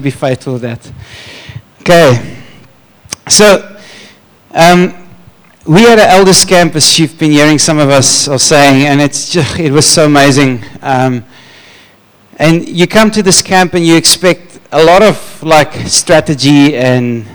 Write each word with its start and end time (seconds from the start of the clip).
be 0.00 0.10
to 0.10 0.58
that. 0.58 0.92
Okay. 1.80 2.38
So, 3.28 3.78
um, 4.52 5.08
we 5.66 5.86
at 5.86 5.96
the 5.96 6.08
elders 6.08 6.44
campus, 6.44 6.98
you've 6.98 7.18
been 7.18 7.30
hearing 7.30 7.58
some 7.58 7.78
of 7.78 7.90
us 7.90 8.26
are 8.28 8.38
saying, 8.38 8.86
and 8.86 9.00
it's 9.00 9.30
just, 9.30 9.58
it 9.58 9.70
was 9.70 9.86
so 9.86 10.06
amazing. 10.06 10.64
Um, 10.82 11.24
and 12.38 12.66
you 12.68 12.86
come 12.86 13.10
to 13.10 13.22
this 13.22 13.42
camp 13.42 13.74
and 13.74 13.86
you 13.86 13.96
expect 13.96 14.60
a 14.72 14.82
lot 14.82 15.02
of 15.02 15.42
like 15.42 15.72
strategy 15.86 16.76
and 16.76 17.26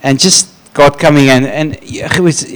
and 0.00 0.18
just 0.18 0.50
God 0.72 0.98
coming 0.98 1.26
in. 1.26 1.44
And 1.44 1.78
it 1.82 2.20
was, 2.20 2.50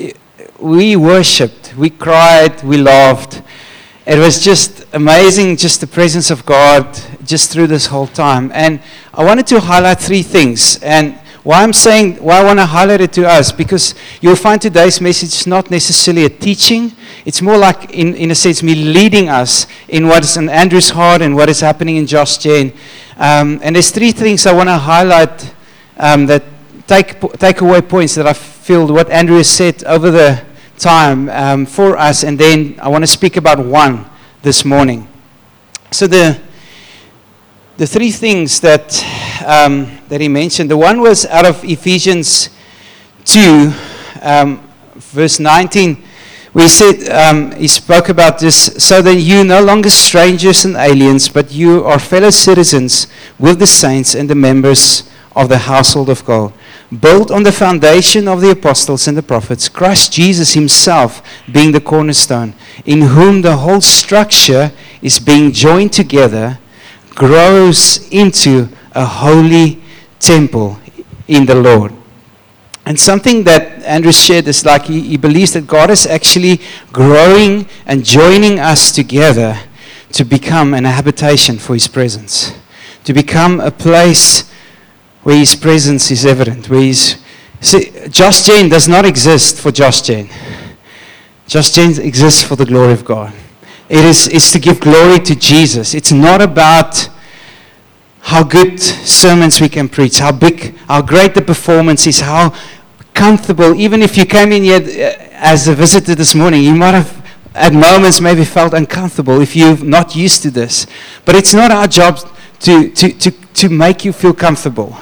we 0.58 0.96
worshipped, 0.96 1.76
we 1.76 1.90
cried, 1.90 2.62
we 2.62 2.78
laughed. 2.78 3.42
It 4.04 4.18
was 4.18 4.42
just 4.42 4.84
amazing, 4.92 5.56
just 5.56 5.80
the 5.80 5.86
presence 5.86 6.32
of 6.32 6.44
God 6.44 6.98
just 7.24 7.52
through 7.52 7.68
this 7.68 7.86
whole 7.86 8.08
time. 8.08 8.50
And 8.52 8.80
I 9.14 9.22
wanted 9.22 9.46
to 9.48 9.60
highlight 9.60 10.00
three 10.00 10.22
things. 10.22 10.82
And 10.82 11.14
why 11.44 11.62
I'm 11.62 11.72
saying, 11.72 12.16
why 12.16 12.40
I 12.40 12.44
want 12.44 12.58
to 12.58 12.66
highlight 12.66 13.00
it 13.00 13.12
to 13.12 13.28
us, 13.28 13.52
because 13.52 13.94
you'll 14.20 14.34
find 14.34 14.60
today's 14.60 15.00
message 15.00 15.28
is 15.28 15.46
not 15.46 15.70
necessarily 15.70 16.24
a 16.24 16.28
teaching. 16.28 16.92
It's 17.24 17.40
more 17.40 17.56
like, 17.56 17.90
in, 17.90 18.16
in 18.16 18.32
a 18.32 18.34
sense, 18.34 18.60
me 18.60 18.74
leading 18.74 19.28
us 19.28 19.68
in 19.86 20.08
what 20.08 20.24
is 20.24 20.36
in 20.36 20.48
Andrew's 20.48 20.90
heart 20.90 21.22
and 21.22 21.36
what 21.36 21.48
is 21.48 21.60
happening 21.60 21.94
in 21.96 22.08
Josh 22.08 22.38
Gen. 22.38 22.72
Um, 23.16 23.60
and 23.62 23.76
there's 23.76 23.92
three 23.92 24.10
things 24.10 24.46
I 24.46 24.52
want 24.52 24.68
to 24.68 24.78
highlight 24.78 25.54
um, 25.96 26.26
that 26.26 26.42
take, 26.88 27.20
take 27.38 27.60
away 27.60 27.82
points 27.82 28.16
that 28.16 28.26
I 28.26 28.32
feel 28.32 28.92
what 28.92 29.10
Andrew 29.10 29.36
has 29.36 29.48
said 29.48 29.84
over 29.84 30.10
the 30.10 30.44
time 30.82 31.28
um, 31.28 31.66
for 31.66 31.96
us. 31.96 32.24
And 32.24 32.38
then 32.38 32.78
I 32.80 32.88
want 32.88 33.02
to 33.02 33.06
speak 33.06 33.36
about 33.36 33.64
one 33.64 34.04
this 34.42 34.64
morning. 34.64 35.08
So 35.90 36.06
the 36.06 36.40
the 37.82 37.86
three 37.86 38.10
things 38.10 38.60
that, 38.60 39.02
um, 39.44 39.98
that 40.08 40.20
he 40.20 40.28
mentioned. 40.28 40.70
The 40.70 40.76
one 40.76 41.00
was 41.00 41.26
out 41.26 41.46
of 41.46 41.64
Ephesians 41.64 42.50
2, 43.24 43.72
um, 44.20 44.60
verse 44.94 45.40
19. 45.40 46.04
We 46.54 46.68
said, 46.68 47.08
um, 47.08 47.50
he 47.52 47.66
spoke 47.66 48.10
about 48.10 48.38
this, 48.38 48.66
so 48.76 49.00
that 49.00 49.16
you 49.16 49.42
no 49.42 49.62
longer 49.62 49.88
strangers 49.88 50.64
and 50.66 50.76
aliens, 50.76 51.28
but 51.28 51.50
you 51.50 51.84
are 51.84 51.98
fellow 51.98 52.30
citizens 52.30 53.06
with 53.38 53.58
the 53.58 53.66
saints 53.66 54.14
and 54.14 54.28
the 54.28 54.34
members 54.34 55.10
of 55.34 55.48
the 55.48 55.58
household 55.58 56.10
of 56.10 56.24
God, 56.26 56.52
built 57.00 57.30
on 57.30 57.42
the 57.42 57.52
foundation 57.52 58.28
of 58.28 58.40
the 58.40 58.50
apostles 58.50 59.08
and 59.08 59.16
the 59.16 59.22
prophets, 59.22 59.68
Christ 59.68 60.12
Jesus 60.12 60.54
himself 60.54 61.22
being 61.50 61.72
the 61.72 61.80
cornerstone, 61.80 62.54
in 62.84 63.00
whom 63.00 63.42
the 63.42 63.56
whole 63.56 63.80
structure 63.80 64.72
is 65.00 65.18
being 65.18 65.52
joined 65.52 65.92
together 65.92 66.58
grows 67.14 68.08
into 68.10 68.68
a 68.92 69.04
holy 69.04 69.82
temple 70.20 70.78
in 71.28 71.46
the 71.46 71.54
Lord. 71.54 71.92
And 72.84 72.98
something 72.98 73.44
that 73.44 73.82
Andrew 73.84 74.12
shared 74.12 74.48
is 74.48 74.64
like 74.64 74.86
he, 74.86 75.00
he, 75.00 75.16
believes 75.16 75.52
that 75.52 75.66
God 75.66 75.90
is 75.90 76.04
actually 76.04 76.60
growing 76.92 77.68
and 77.86 78.04
joining 78.04 78.58
us 78.58 78.90
together 78.90 79.58
to 80.12 80.24
become 80.24 80.74
an 80.74 80.84
habitation 80.84 81.58
for 81.58 81.74
His 81.74 81.86
presence, 81.86 82.52
to 83.04 83.12
become 83.12 83.60
a 83.60 83.70
place 83.70 84.51
where 85.22 85.36
His 85.36 85.54
presence 85.54 86.10
is 86.10 86.26
evident. 86.26 86.68
Where 86.68 86.82
His 86.82 87.16
see, 87.60 87.92
Josh 88.08 88.46
Gen 88.46 88.68
does 88.68 88.88
not 88.88 89.04
exist 89.04 89.60
for 89.60 89.70
Josh 89.70 90.02
Gen. 90.02 90.28
Josh 91.46 91.70
Gen 91.70 92.00
exists 92.00 92.42
for 92.42 92.56
the 92.56 92.66
glory 92.66 92.92
of 92.92 93.04
God. 93.04 93.32
It 93.88 94.04
is, 94.04 94.26
is 94.28 94.50
to 94.52 94.58
give 94.58 94.80
glory 94.80 95.18
to 95.20 95.34
Jesus. 95.34 95.94
It's 95.94 96.12
not 96.12 96.40
about 96.40 97.08
how 98.20 98.42
good 98.44 98.80
sermons 98.80 99.60
we 99.60 99.68
can 99.68 99.88
preach, 99.88 100.18
how 100.18 100.32
big, 100.32 100.76
how 100.88 101.02
great 101.02 101.34
the 101.34 101.42
performance 101.42 102.06
is, 102.06 102.20
how 102.20 102.54
comfortable. 103.12 103.74
Even 103.74 104.00
if 104.00 104.16
you 104.16 104.24
came 104.24 104.52
in 104.52 104.62
here 104.62 104.80
uh, 104.80 105.28
as 105.32 105.68
a 105.68 105.74
visitor 105.74 106.14
this 106.14 106.34
morning, 106.34 106.62
you 106.62 106.74
might 106.74 106.94
have 106.94 107.22
at 107.54 107.74
moments 107.74 108.20
maybe 108.20 108.44
felt 108.44 108.72
uncomfortable 108.72 109.40
if 109.40 109.54
you're 109.54 109.76
not 109.84 110.16
used 110.16 110.42
to 110.42 110.50
this. 110.50 110.86
But 111.24 111.34
it's 111.34 111.52
not 111.52 111.70
our 111.70 111.86
job 111.86 112.18
to, 112.60 112.90
to, 112.90 113.12
to, 113.12 113.30
to 113.30 113.68
make 113.68 114.04
you 114.04 114.12
feel 114.12 114.32
comfortable. 114.32 114.96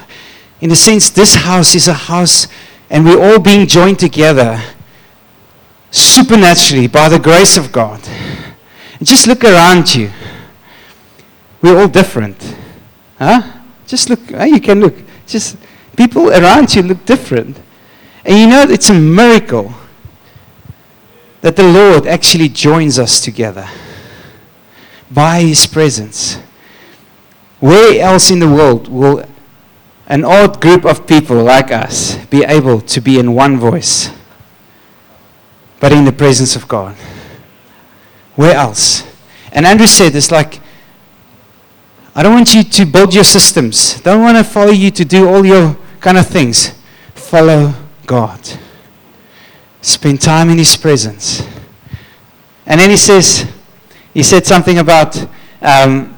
In 0.60 0.70
a 0.70 0.76
sense, 0.76 1.08
this 1.10 1.34
house 1.34 1.74
is 1.74 1.88
a 1.88 1.94
house, 1.94 2.46
and 2.90 3.04
we're 3.04 3.20
all 3.20 3.38
being 3.38 3.66
joined 3.66 3.98
together 3.98 4.62
supernaturally 5.90 6.86
by 6.86 7.08
the 7.08 7.18
grace 7.18 7.56
of 7.56 7.72
God. 7.72 8.00
And 8.98 9.06
just 9.06 9.26
look 9.26 9.42
around 9.42 9.94
you. 9.94 10.10
We're 11.62 11.80
all 11.80 11.88
different. 11.88 12.56
Huh? 13.18 13.60
Just 13.86 14.10
look. 14.10 14.20
You 14.30 14.60
can 14.60 14.80
look. 14.80 14.94
Just 15.26 15.56
people 15.96 16.30
around 16.30 16.74
you 16.74 16.82
look 16.82 17.04
different. 17.06 17.58
And 18.24 18.38
you 18.38 18.46
know, 18.46 18.62
it's 18.62 18.90
a 18.90 18.94
miracle 18.94 19.74
that 21.40 21.56
the 21.56 21.62
Lord 21.62 22.06
actually 22.06 22.50
joins 22.50 22.98
us 22.98 23.20
together 23.20 23.66
by 25.10 25.40
His 25.40 25.66
presence. 25.66 26.38
Where 27.60 28.00
else 28.02 28.30
in 28.30 28.38
the 28.38 28.48
world 28.48 28.88
will 28.88 29.24
an 30.10 30.24
odd 30.24 30.60
group 30.60 30.84
of 30.84 31.06
people 31.06 31.42
like 31.42 31.70
us 31.70 32.16
be 32.26 32.44
able 32.44 32.80
to 32.82 33.00
be 33.00 33.18
in 33.18 33.32
one 33.32 33.58
voice, 33.58 34.10
but 35.78 35.92
in 35.92 36.04
the 36.04 36.12
presence 36.12 36.56
of 36.56 36.68
God? 36.68 36.96
Where 38.34 38.54
else? 38.54 39.04
And 39.52 39.64
Andrew 39.64 39.86
said, 39.86 40.14
it's 40.14 40.30
like, 40.30 40.60
I 42.14 42.22
don't 42.24 42.34
want 42.34 42.52
you 42.52 42.64
to 42.64 42.84
build 42.84 43.14
your 43.14 43.24
systems. 43.24 44.00
Don't 44.02 44.20
want 44.20 44.36
to 44.36 44.44
follow 44.44 44.72
you 44.72 44.90
to 44.90 45.04
do 45.04 45.28
all 45.28 45.46
your 45.46 45.78
kind 46.00 46.18
of 46.18 46.26
things. 46.26 46.72
Follow 47.14 47.72
God. 48.04 48.40
Spend 49.80 50.20
time 50.20 50.50
in 50.50 50.58
His 50.58 50.76
presence. 50.76 51.42
And 52.66 52.80
then 52.80 52.90
he 52.90 52.96
says, 52.96 53.50
he 54.12 54.22
said 54.22 54.46
something 54.46 54.78
about 54.78 55.16
um, 55.62 56.16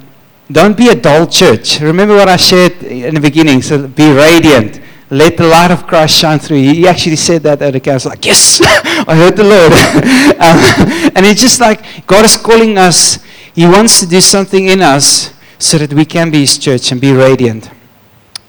don't 0.52 0.76
be 0.76 0.88
a 0.88 0.94
dull 0.94 1.26
church. 1.26 1.80
Remember 1.80 2.14
what 2.14 2.28
I 2.28 2.36
shared 2.36 2.82
in 2.82 3.14
the 3.14 3.20
beginning. 3.20 3.62
So 3.62 3.88
be 3.88 4.12
radiant. 4.12 4.80
Let 5.10 5.36
the 5.36 5.44
light 5.44 5.70
of 5.70 5.86
Christ 5.86 6.18
shine 6.18 6.38
through 6.38 6.58
you. 6.58 6.72
He 6.74 6.88
actually 6.88 7.16
said 7.16 7.42
that 7.42 7.60
at 7.60 7.72
the 7.72 7.80
council. 7.80 8.10
Like, 8.10 8.24
yes, 8.24 8.60
I 8.64 9.14
heard 9.14 9.36
the 9.36 9.44
Lord. 9.44 9.72
um, 10.40 11.12
and 11.16 11.26
it's 11.26 11.40
just 11.40 11.60
like 11.60 12.06
God 12.06 12.24
is 12.24 12.36
calling 12.36 12.78
us. 12.78 13.18
He 13.54 13.66
wants 13.66 14.00
to 14.00 14.06
do 14.06 14.20
something 14.20 14.68
in 14.68 14.80
us 14.80 15.34
so 15.58 15.78
that 15.78 15.92
we 15.92 16.04
can 16.04 16.30
be 16.30 16.40
His 16.40 16.56
church 16.58 16.92
and 16.92 17.00
be 17.00 17.12
radiant. 17.12 17.70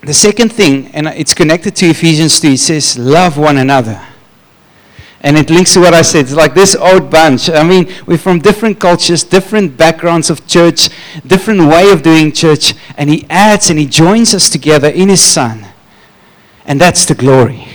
The 0.01 0.13
second 0.13 0.51
thing, 0.51 0.87
and 0.93 1.07
it's 1.07 1.33
connected 1.33 1.75
to 1.77 1.85
Ephesians 1.87 2.39
2, 2.39 2.47
it 2.49 2.59
says, 2.59 2.97
love 2.97 3.37
one 3.37 3.57
another. 3.57 4.05
And 5.23 5.37
it 5.37 5.49
links 5.49 5.73
to 5.73 5.79
what 5.79 5.93
I 5.93 6.01
said. 6.01 6.25
It's 6.25 6.33
like 6.33 6.53
this 6.53 6.75
old 6.75 7.09
bunch. 7.09 7.49
I 7.49 7.63
mean, 7.63 7.91
we're 8.05 8.17
from 8.17 8.39
different 8.39 8.79
cultures, 8.79 9.23
different 9.23 9.77
backgrounds 9.77 10.29
of 10.29 10.45
church, 10.45 10.89
different 11.25 11.61
way 11.61 11.91
of 11.91 12.03
doing 12.03 12.33
church. 12.33 12.75
And 12.97 13.09
He 13.09 13.25
adds 13.29 13.69
and 13.69 13.79
He 13.79 13.85
joins 13.85 14.35
us 14.35 14.49
together 14.49 14.89
in 14.89 15.09
His 15.09 15.21
Son 15.21 15.65
and 16.65 16.79
that's 16.79 17.05
the 17.05 17.15
glory 17.15 17.65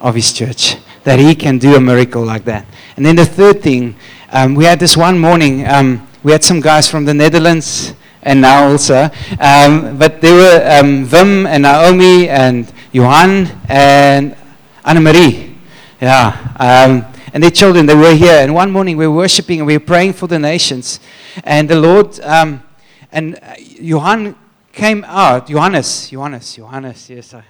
of 0.00 0.14
his 0.14 0.32
church, 0.32 0.76
that 1.04 1.18
he 1.18 1.34
can 1.34 1.58
do 1.58 1.76
a 1.76 1.80
miracle 1.80 2.22
like 2.22 2.44
that. 2.44 2.66
And 2.96 3.04
then 3.04 3.16
the 3.16 3.24
third 3.24 3.62
thing, 3.62 3.96
um, 4.32 4.54
we 4.54 4.64
had 4.64 4.78
this 4.78 4.96
one 4.96 5.18
morning, 5.18 5.66
um, 5.66 6.06
we 6.22 6.32
had 6.32 6.44
some 6.44 6.60
guys 6.60 6.88
from 6.90 7.04
the 7.04 7.14
Netherlands 7.14 7.94
and 8.22 8.40
now 8.40 8.68
also, 8.68 9.10
um, 9.40 9.98
but 9.98 10.20
they 10.20 10.32
were 10.32 10.62
um, 10.78 11.06
Wim 11.06 11.46
and 11.46 11.62
Naomi 11.62 12.28
and 12.28 12.72
Johan 12.92 13.48
and 13.68 14.36
Anna 14.84 15.00
Marie. 15.00 15.53
Yeah. 16.04 16.36
Um, 16.60 17.06
and 17.32 17.42
their 17.42 17.50
children, 17.50 17.86
they 17.86 17.94
were 17.94 18.14
here. 18.14 18.34
And 18.34 18.52
one 18.52 18.70
morning 18.70 18.98
we 18.98 19.06
were 19.06 19.16
worshiping 19.16 19.60
and 19.60 19.66
we 19.66 19.78
were 19.78 19.84
praying 19.84 20.12
for 20.12 20.26
the 20.26 20.38
nations. 20.38 21.00
And 21.44 21.66
the 21.66 21.80
Lord, 21.80 22.20
um, 22.20 22.62
and 23.10 23.40
Johan 23.58 24.36
came 24.70 25.02
out, 25.04 25.46
Johannes, 25.46 26.10
Johannes, 26.10 26.56
Johannes, 26.56 27.08
yes, 27.08 27.32
I, 27.32 27.42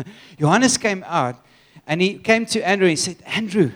Johannes 0.40 0.76
came 0.76 1.04
out 1.06 1.36
and 1.86 2.02
he 2.02 2.18
came 2.18 2.44
to 2.46 2.60
Andrew 2.66 2.88
and 2.88 2.90
he 2.90 2.96
said, 2.96 3.18
Andrew, 3.24 3.70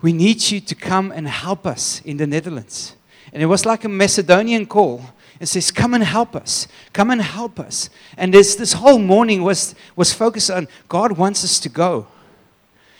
we 0.00 0.12
need 0.12 0.48
you 0.48 0.60
to 0.60 0.76
come 0.76 1.10
and 1.10 1.26
help 1.26 1.66
us 1.66 2.00
in 2.04 2.18
the 2.18 2.26
Netherlands. 2.28 2.94
And 3.32 3.42
it 3.42 3.46
was 3.46 3.66
like 3.66 3.82
a 3.82 3.88
Macedonian 3.88 4.64
call. 4.64 5.02
It 5.40 5.46
says, 5.46 5.72
Come 5.72 5.92
and 5.94 6.04
help 6.04 6.36
us. 6.36 6.68
Come 6.92 7.10
and 7.10 7.20
help 7.20 7.58
us. 7.58 7.90
And 8.16 8.32
this, 8.32 8.54
this 8.54 8.74
whole 8.74 9.00
morning 9.00 9.42
was, 9.42 9.74
was 9.96 10.12
focused 10.12 10.52
on 10.52 10.68
God 10.88 11.18
wants 11.18 11.42
us 11.42 11.58
to 11.58 11.68
go. 11.68 12.06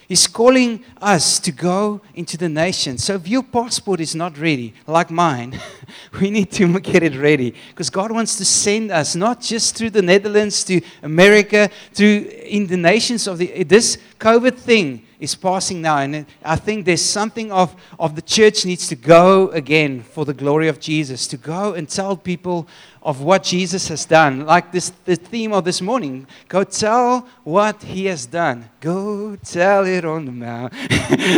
He's 0.09 0.27
calling 0.27 0.83
us 1.03 1.39
to 1.41 1.53
go 1.53 2.01
into 2.15 2.39
the 2.39 2.49
nation. 2.49 2.97
So 2.97 3.17
if 3.17 3.29
your 3.29 3.43
passport 3.43 4.01
is 4.01 4.15
not 4.15 4.39
ready, 4.39 4.73
like 4.87 5.11
mine, 5.11 5.61
we 6.21 6.31
need 6.31 6.51
to 6.53 6.81
get 6.81 7.03
it 7.03 7.15
ready. 7.15 7.55
Because 7.69 7.91
God 7.91 8.11
wants 8.11 8.37
to 8.39 8.45
send 8.47 8.91
us 8.91 9.15
not 9.15 9.43
just 9.43 9.77
through 9.77 9.91
the 9.91 10.01
Netherlands 10.01 10.65
to 10.65 10.81
America, 11.03 11.69
through 11.93 12.31
in 12.43 12.67
the 12.67 12.79
nations 12.79 13.27
of 13.27 13.37
the 13.37 13.65
this 13.65 13.99
COVID 14.19 14.55
thing 14.55 15.03
is 15.21 15.35
passing 15.35 15.83
now. 15.83 15.99
And 15.99 16.27
I 16.45 16.57
think 16.57 16.85
there's 16.85 17.05
something 17.05 17.51
of, 17.51 17.75
of 17.99 18.15
the 18.15 18.23
church 18.23 18.65
needs 18.65 18.89
to 18.89 18.97
go 18.97 19.49
again 19.49 20.03
for 20.03 20.25
the 20.25 20.35
glory 20.35 20.69
of 20.69 20.79
Jesus, 20.79 21.27
to 21.29 21.37
go 21.37 21.75
and 21.75 21.89
tell 21.89 22.17
people 22.17 22.69
of 23.03 23.23
what 23.23 23.43
Jesus 23.43 23.89
has 23.89 24.05
done. 24.05 24.47
Like 24.47 24.71
this, 24.71 24.91
the 25.05 25.17
theme 25.17 25.53
of 25.53 25.65
this 25.65 25.81
morning 25.81 26.27
go 26.49 26.65
tell 26.65 27.27
what 27.45 27.83
he 27.83 28.07
has 28.07 28.27
done. 28.27 28.69
Go 28.81 29.37
tell 29.37 29.87
it 29.87 30.05
on 30.05 30.25
the 30.25 30.33
mount. 30.33 30.73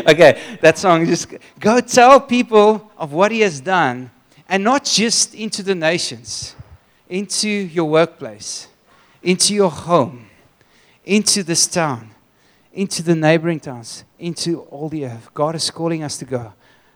okay, 0.09 0.59
that 0.61 0.79
song 0.79 1.07
just 1.07 1.35
go 1.59 1.81
tell 1.81 2.21
people 2.21 2.91
of 2.99 3.13
what 3.13 3.33
he 3.33 3.41
has 3.41 3.61
done, 3.61 4.11
and 4.49 4.65
not 4.65 4.85
just 4.85 5.35
into 5.35 5.63
the 5.63 5.75
nations, 5.75 6.55
into 7.09 7.49
your 7.49 7.87
workplace, 7.87 8.69
into 9.23 9.55
your 9.55 9.71
home, 9.71 10.27
into 11.05 11.43
this 11.43 11.67
town, 11.67 12.11
into 12.73 13.03
the 13.03 13.15
neighboring 13.15 13.61
towns, 13.61 14.05
into 14.19 14.61
all 14.63 14.89
the 14.89 15.05
earth. 15.07 15.31
God 15.35 15.55
is 15.55 15.71
calling 15.71 16.03
us 16.03 16.17
to 16.19 16.25
go. 16.25 16.53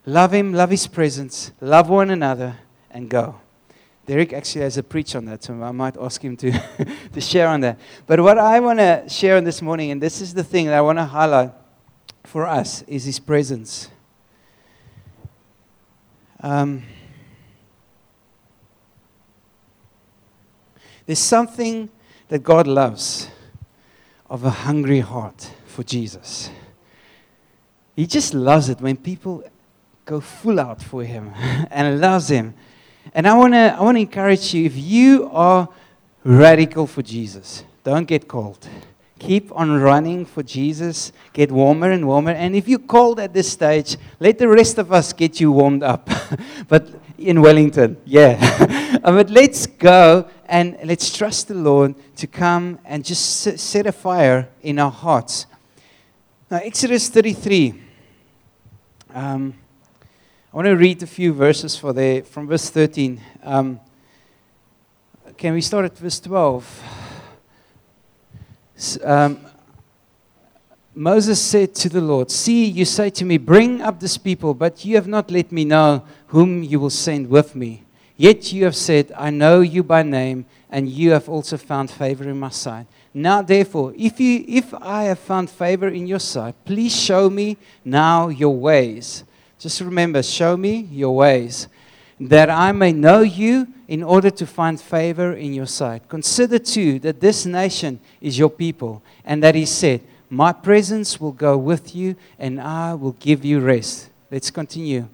Love 0.06 0.32
him, 0.32 0.52
love 0.52 0.70
his 0.70 0.86
presence, 0.86 1.52
love 1.60 1.88
one 1.88 2.10
another, 2.10 2.56
and 2.90 3.08
go. 3.08 3.40
Derek 4.06 4.34
actually 4.34 4.62
has 4.62 4.76
a 4.76 4.82
preach 4.82 5.16
on 5.16 5.24
that, 5.24 5.42
so 5.42 5.54
I 5.62 5.72
might 5.72 5.96
ask 5.96 6.22
him 6.22 6.36
to, 6.36 6.52
to 7.12 7.20
share 7.20 7.48
on 7.48 7.60
that. 7.62 7.78
But 8.06 8.20
what 8.20 8.38
I 8.38 8.60
want 8.60 8.78
to 8.78 9.08
share 9.08 9.38
on 9.38 9.44
this 9.44 9.62
morning, 9.62 9.90
and 9.90 10.02
this 10.02 10.20
is 10.20 10.34
the 10.34 10.44
thing 10.44 10.66
that 10.66 10.74
I 10.74 10.82
want 10.82 10.98
to 10.98 11.04
highlight 11.04 11.52
for 12.24 12.46
us, 12.46 12.82
is 12.82 13.04
his 13.04 13.18
presence. 13.18 13.88
Um, 16.40 16.82
there's 21.06 21.18
something 21.18 21.88
that 22.28 22.42
God 22.42 22.66
loves 22.66 23.30
of 24.28 24.44
a 24.44 24.50
hungry 24.50 25.00
heart 25.00 25.50
for 25.74 25.82
Jesus. 25.82 26.50
He 27.96 28.06
just 28.06 28.32
loves 28.32 28.68
it 28.68 28.80
when 28.80 28.96
people 28.96 29.44
go 30.04 30.20
full 30.20 30.60
out 30.60 30.82
for 30.82 31.02
him 31.04 31.32
and 31.70 32.00
loves 32.00 32.28
him. 32.28 32.54
And 33.12 33.26
I 33.26 33.34
want 33.34 33.52
to 33.54 33.76
I 33.78 33.82
want 33.82 33.96
to 33.96 34.00
encourage 34.00 34.54
you 34.54 34.64
if 34.64 34.76
you 34.76 35.28
are 35.32 35.68
radical 36.24 36.86
for 36.86 37.02
Jesus, 37.02 37.64
don't 37.82 38.06
get 38.06 38.28
cold. 38.28 38.66
Keep 39.18 39.52
on 39.52 39.80
running 39.80 40.24
for 40.26 40.42
Jesus. 40.42 41.12
Get 41.32 41.50
warmer 41.50 41.90
and 41.90 42.06
warmer. 42.06 42.32
And 42.32 42.54
if 42.54 42.68
you're 42.68 42.78
cold 42.78 43.20
at 43.20 43.32
this 43.32 43.50
stage, 43.50 43.96
let 44.20 44.38
the 44.38 44.48
rest 44.48 44.78
of 44.78 44.92
us 44.92 45.12
get 45.12 45.40
you 45.40 45.52
warmed 45.52 45.82
up. 45.82 46.10
but 46.68 46.88
in 47.16 47.40
Wellington, 47.40 47.96
yeah. 48.04 48.98
but 49.02 49.30
let's 49.30 49.66
go 49.66 50.28
and 50.46 50.76
let's 50.84 51.16
trust 51.16 51.48
the 51.48 51.54
Lord 51.54 51.94
to 52.16 52.26
come 52.26 52.78
and 52.84 53.04
just 53.04 53.58
set 53.58 53.86
a 53.86 53.92
fire 53.92 54.48
in 54.62 54.78
our 54.78 54.90
hearts. 54.90 55.46
Now, 56.50 56.58
Exodus 56.58 57.08
33. 57.08 57.72
Um, 59.14 59.54
I 60.52 60.56
want 60.56 60.66
to 60.66 60.76
read 60.76 61.02
a 61.02 61.06
few 61.06 61.32
verses 61.32 61.74
for 61.74 61.94
there 61.94 62.22
from 62.22 62.46
verse 62.46 62.68
13. 62.68 63.18
Um, 63.42 63.80
can 65.38 65.54
we 65.54 65.62
start 65.62 65.86
at 65.86 65.96
verse 65.96 66.20
12? 66.20 66.82
Um, 69.02 69.40
Moses 70.94 71.40
said 71.40 71.74
to 71.76 71.88
the 71.88 72.02
Lord, 72.02 72.30
See, 72.30 72.66
you 72.66 72.84
say 72.84 73.08
to 73.08 73.24
me, 73.24 73.38
Bring 73.38 73.80
up 73.80 73.98
this 73.98 74.18
people, 74.18 74.52
but 74.52 74.84
you 74.84 74.96
have 74.96 75.08
not 75.08 75.30
let 75.30 75.50
me 75.50 75.64
know 75.64 76.04
whom 76.26 76.62
you 76.62 76.78
will 76.78 76.90
send 76.90 77.30
with 77.30 77.56
me. 77.56 77.84
Yet 78.18 78.52
you 78.52 78.64
have 78.64 78.76
said, 78.76 79.12
I 79.16 79.30
know 79.30 79.62
you 79.62 79.82
by 79.82 80.02
name, 80.02 80.44
and 80.68 80.90
you 80.90 81.12
have 81.12 81.26
also 81.26 81.56
found 81.56 81.90
favor 81.90 82.28
in 82.28 82.38
my 82.38 82.50
sight. 82.50 82.86
Now, 83.16 83.42
therefore, 83.42 83.94
if, 83.96 84.18
you, 84.18 84.44
if 84.48 84.74
I 84.74 85.04
have 85.04 85.20
found 85.20 85.48
favor 85.48 85.86
in 85.86 86.08
your 86.08 86.18
sight, 86.18 86.56
please 86.64 86.94
show 86.94 87.30
me 87.30 87.56
now 87.84 88.26
your 88.26 88.56
ways. 88.56 89.22
Just 89.56 89.80
remember, 89.80 90.20
show 90.20 90.56
me 90.56 90.88
your 90.90 91.14
ways, 91.14 91.68
that 92.18 92.50
I 92.50 92.72
may 92.72 92.92
know 92.92 93.20
you 93.20 93.68
in 93.86 94.02
order 94.02 94.30
to 94.30 94.46
find 94.46 94.80
favor 94.80 95.32
in 95.32 95.54
your 95.54 95.66
sight. 95.66 96.08
Consider 96.08 96.58
too 96.58 96.98
that 97.00 97.20
this 97.20 97.46
nation 97.46 98.00
is 98.20 98.36
your 98.36 98.50
people, 98.50 99.00
and 99.24 99.40
that 99.44 99.54
he 99.54 99.64
said, 99.64 100.00
My 100.28 100.52
presence 100.52 101.20
will 101.20 101.32
go 101.32 101.56
with 101.56 101.94
you, 101.94 102.16
and 102.36 102.60
I 102.60 102.94
will 102.94 103.12
give 103.20 103.44
you 103.44 103.60
rest. 103.60 104.10
Let's 104.28 104.50
continue. 104.50 105.08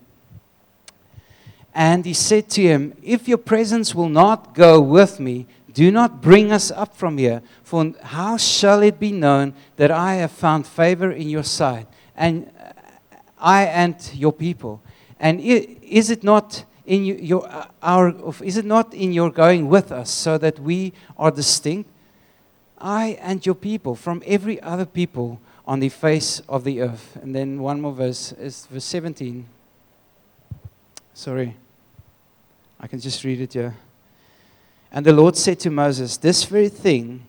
And 1.74 2.04
he 2.04 2.14
said 2.14 2.48
to 2.50 2.62
him, 2.62 2.96
If 3.02 3.28
your 3.28 3.38
presence 3.38 3.94
will 3.94 4.08
not 4.08 4.54
go 4.54 4.80
with 4.80 5.20
me, 5.20 5.46
do 5.72 5.90
not 5.90 6.20
bring 6.20 6.52
us 6.52 6.70
up 6.70 6.96
from 6.96 7.18
here, 7.18 7.42
for 7.62 7.92
how 8.02 8.36
shall 8.36 8.82
it 8.82 8.98
be 8.98 9.12
known 9.12 9.54
that 9.76 9.90
I 9.90 10.16
have 10.16 10.30
found 10.30 10.66
favor 10.66 11.10
in 11.10 11.28
your 11.28 11.42
sight, 11.42 11.86
and 12.16 12.50
I 13.38 13.64
and 13.64 13.96
your 14.14 14.32
people? 14.32 14.82
And 15.18 15.40
is 15.40 16.10
it 16.10 16.24
not 16.24 16.64
in 16.86 17.04
your, 17.04 17.46
uh, 17.46 17.66
our, 17.82 18.14
is 18.42 18.56
it 18.56 18.64
not 18.64 18.94
in 18.94 19.12
your 19.12 19.30
going 19.30 19.68
with 19.68 19.92
us 19.92 20.10
so 20.10 20.38
that 20.38 20.58
we 20.58 20.92
are 21.18 21.30
distinct? 21.30 21.90
I 22.78 23.18
and 23.20 23.44
your 23.44 23.54
people 23.54 23.94
from 23.94 24.22
every 24.26 24.60
other 24.62 24.86
people 24.86 25.40
on 25.66 25.80
the 25.80 25.90
face 25.90 26.40
of 26.48 26.64
the 26.64 26.80
earth. 26.80 27.18
And 27.22 27.34
then 27.34 27.60
one 27.60 27.80
more 27.80 27.92
verse 27.92 28.32
is 28.32 28.66
verse 28.66 28.84
17. 28.86 29.46
Sorry. 31.12 31.56
I 32.80 32.86
can 32.86 32.98
just 32.98 33.22
read 33.24 33.40
it 33.40 33.52
here. 33.52 33.76
And 34.92 35.06
the 35.06 35.12
Lord 35.12 35.36
said 35.36 35.60
to 35.60 35.70
Moses, 35.70 36.16
This 36.16 36.44
very 36.44 36.68
thing 36.68 37.26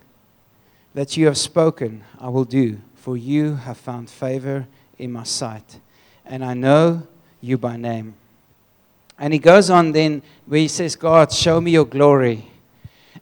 that 0.93 1.15
you 1.15 1.27
have 1.27 1.37
spoken, 1.37 2.03
I 2.19 2.29
will 2.29 2.43
do, 2.43 2.79
for 2.95 3.15
you 3.15 3.55
have 3.55 3.77
found 3.77 4.09
favor 4.09 4.67
in 4.97 5.11
my 5.11 5.23
sight, 5.23 5.79
and 6.25 6.43
I 6.43 6.53
know 6.53 7.07
you 7.39 7.57
by 7.57 7.77
name. 7.77 8.15
And 9.17 9.33
he 9.33 9.39
goes 9.39 9.69
on 9.69 9.91
then 9.91 10.23
where 10.47 10.59
he 10.59 10.67
says, 10.67 10.95
God, 10.95 11.31
show 11.31 11.61
me 11.61 11.71
your 11.71 11.85
glory. 11.85 12.47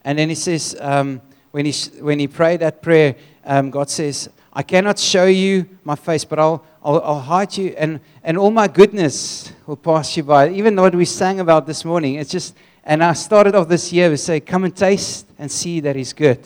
And 0.02 0.18
then 0.18 0.30
he 0.30 0.34
says, 0.34 0.74
um, 0.80 1.20
when, 1.50 1.66
he, 1.66 1.72
when 2.00 2.18
he 2.18 2.26
prayed 2.26 2.60
that 2.60 2.80
prayer, 2.80 3.16
um, 3.44 3.70
God 3.70 3.90
says, 3.90 4.30
I 4.52 4.62
cannot 4.62 4.98
show 4.98 5.26
you 5.26 5.68
my 5.84 5.94
face, 5.94 6.24
but 6.24 6.38
I'll, 6.38 6.64
I'll, 6.82 7.00
I'll, 7.02 7.20
hide 7.20 7.56
you, 7.56 7.74
and, 7.76 8.00
and 8.24 8.38
all 8.38 8.50
my 8.50 8.66
goodness 8.66 9.52
will 9.66 9.76
pass 9.76 10.16
you 10.16 10.22
by. 10.22 10.48
Even 10.50 10.74
what 10.76 10.94
we 10.94 11.04
sang 11.04 11.38
about 11.38 11.66
this 11.66 11.84
morning, 11.84 12.14
it's 12.14 12.30
just, 12.30 12.56
and 12.84 13.04
I 13.04 13.12
started 13.12 13.54
off 13.54 13.68
this 13.68 13.92
year 13.92 14.10
with 14.10 14.20
say, 14.20 14.40
Come 14.40 14.64
and 14.64 14.76
taste 14.76 15.26
and 15.38 15.50
see 15.50 15.80
that 15.80 15.96
He's 15.96 16.12
good. 16.12 16.40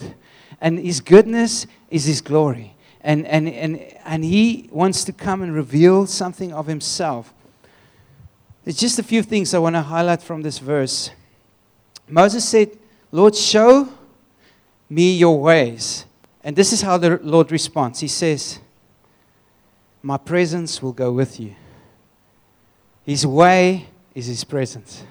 And 0.59 0.79
His 0.79 0.99
goodness 0.99 1.67
is 1.89 2.05
His 2.05 2.21
glory. 2.21 2.75
And, 3.01 3.25
and, 3.27 3.47
and, 3.47 3.79
and 4.03 4.23
He 4.23 4.69
wants 4.71 5.03
to 5.05 5.13
come 5.13 5.41
and 5.41 5.53
reveal 5.53 6.05
something 6.07 6.53
of 6.53 6.67
Himself. 6.67 7.33
There's 8.63 8.77
just 8.77 8.99
a 8.99 9.03
few 9.03 9.21
things 9.21 9.53
I 9.53 9.59
want 9.59 9.75
to 9.75 9.81
highlight 9.81 10.21
from 10.21 10.41
this 10.41 10.59
verse. 10.59 11.11
Moses 12.07 12.47
said, 12.47 12.71
Lord, 13.11 13.35
show 13.35 13.89
me 14.89 15.15
your 15.15 15.39
ways. 15.39 16.05
And 16.43 16.55
this 16.55 16.73
is 16.73 16.81
how 16.81 16.97
the 16.97 17.19
Lord 17.21 17.51
responds. 17.51 17.99
He 17.99 18.07
says, 18.07 18.59
My 20.03 20.17
presence 20.17 20.81
will 20.81 20.93
go 20.93 21.11
with 21.11 21.39
you. 21.39 21.55
His 23.05 23.25
way 23.25 23.87
is 24.13 24.25
His 24.25 24.43
presence. 24.43 25.03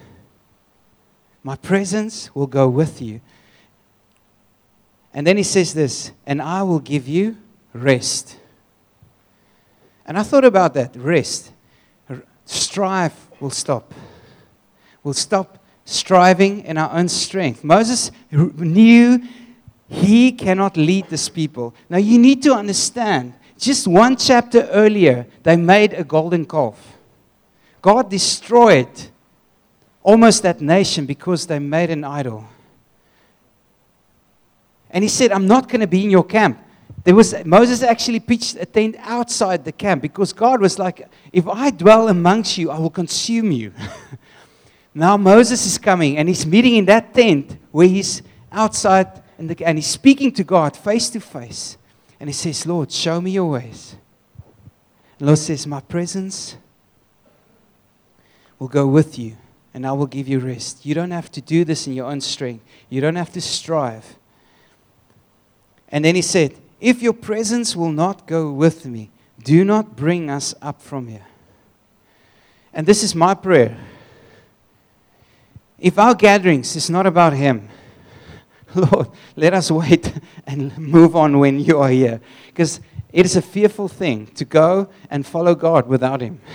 My 1.44 1.56
presence 1.56 2.34
will 2.34 2.48
go 2.48 2.68
with 2.68 3.00
you. 3.00 3.20
And 5.12 5.24
then 5.24 5.36
He 5.36 5.44
says 5.44 5.74
this, 5.74 6.10
and 6.26 6.42
I 6.42 6.64
will 6.64 6.80
give 6.80 7.06
you 7.06 7.36
rest. 7.72 8.38
And 10.06 10.18
I 10.18 10.22
thought 10.22 10.44
about 10.44 10.74
that 10.74 10.96
rest. 10.96 11.52
Strive 12.46 13.14
will 13.40 13.50
stop. 13.50 13.94
We'll 15.02 15.14
stop 15.14 15.58
striving 15.84 16.64
in 16.64 16.78
our 16.78 16.90
own 16.90 17.08
strength. 17.08 17.62
Moses 17.62 18.10
knew 18.30 19.22
he 19.88 20.32
cannot 20.32 20.76
lead 20.76 21.08
this 21.10 21.28
people. 21.28 21.74
Now, 21.90 21.98
you 21.98 22.18
need 22.18 22.42
to 22.44 22.54
understand, 22.54 23.34
just 23.58 23.86
one 23.86 24.16
chapter 24.16 24.62
earlier, 24.72 25.26
they 25.42 25.56
made 25.56 25.92
a 25.92 26.04
golden 26.04 26.46
calf. 26.46 26.96
God 27.82 28.10
destroyed 28.10 28.88
almost 30.04 30.42
that 30.42 30.60
nation 30.60 31.06
because 31.06 31.48
they 31.48 31.58
made 31.58 31.90
an 31.90 32.04
idol. 32.04 32.44
And 34.90 35.02
he 35.02 35.08
said, 35.08 35.32
I'm 35.32 35.48
not 35.48 35.68
going 35.68 35.80
to 35.80 35.88
be 35.88 36.04
in 36.04 36.10
your 36.10 36.22
camp. 36.22 36.60
There 37.02 37.14
was 37.14 37.34
Moses 37.44 37.82
actually 37.82 38.20
pitched 38.20 38.56
a 38.56 38.64
tent 38.64 38.94
outside 39.00 39.64
the 39.64 39.72
camp 39.72 40.00
because 40.00 40.32
God 40.32 40.60
was 40.60 40.78
like, 40.78 41.08
If 41.32 41.48
I 41.48 41.70
dwell 41.70 42.08
amongst 42.08 42.56
you, 42.56 42.70
I 42.70 42.78
will 42.78 42.90
consume 42.90 43.50
you. 43.50 43.72
now 44.94 45.16
Moses 45.16 45.66
is 45.66 45.78
coming 45.78 46.16
and 46.16 46.28
he's 46.28 46.46
meeting 46.46 46.76
in 46.76 46.84
that 46.84 47.12
tent 47.12 47.58
where 47.72 47.88
he's 47.88 48.22
outside 48.52 49.22
the, 49.38 49.56
and 49.66 49.76
he's 49.76 49.88
speaking 49.88 50.30
to 50.32 50.44
God 50.44 50.76
face 50.76 51.10
to 51.10 51.20
face. 51.20 51.76
And 52.20 52.28
he 52.28 52.34
says, 52.34 52.64
Lord, 52.64 52.92
show 52.92 53.20
me 53.20 53.32
your 53.32 53.50
ways. 53.50 53.96
And 55.18 55.26
Lord 55.26 55.38
says, 55.38 55.66
My 55.66 55.80
presence 55.80 56.56
will 58.58 58.68
go 58.68 58.86
with 58.86 59.18
you 59.18 59.36
and 59.74 59.86
I 59.86 59.92
will 59.92 60.06
give 60.06 60.28
you 60.28 60.38
rest. 60.38 60.86
You 60.86 60.94
don't 60.94 61.10
have 61.10 61.30
to 61.32 61.40
do 61.40 61.64
this 61.64 61.86
in 61.86 61.92
your 61.92 62.06
own 62.06 62.20
strength, 62.20 62.64
you 62.88 63.00
don't 63.00 63.16
have 63.16 63.32
to 63.32 63.40
strive. 63.40 64.16
And 65.88 66.04
then 66.04 66.14
he 66.14 66.22
said, 66.22 66.54
if 66.80 67.02
your 67.02 67.12
presence 67.12 67.76
will 67.76 67.92
not 67.92 68.26
go 68.26 68.50
with 68.50 68.86
me, 68.86 69.10
do 69.42 69.64
not 69.64 69.96
bring 69.96 70.30
us 70.30 70.54
up 70.60 70.80
from 70.80 71.08
here. 71.08 71.26
And 72.72 72.86
this 72.86 73.02
is 73.02 73.14
my 73.14 73.34
prayer. 73.34 73.76
If 75.78 75.98
our 75.98 76.14
gatherings 76.14 76.76
is 76.76 76.90
not 76.90 77.06
about 77.06 77.32
Him, 77.32 77.68
Lord, 78.74 79.08
let 79.36 79.54
us 79.54 79.70
wait 79.70 80.12
and 80.46 80.76
move 80.76 81.14
on 81.14 81.38
when 81.38 81.60
you 81.60 81.78
are 81.78 81.88
here. 81.88 82.20
Because 82.46 82.80
it 83.12 83.24
is 83.24 83.36
a 83.36 83.42
fearful 83.42 83.88
thing 83.88 84.26
to 84.34 84.44
go 84.44 84.88
and 85.10 85.24
follow 85.26 85.54
God 85.54 85.86
without 85.86 86.20
Him. 86.20 86.40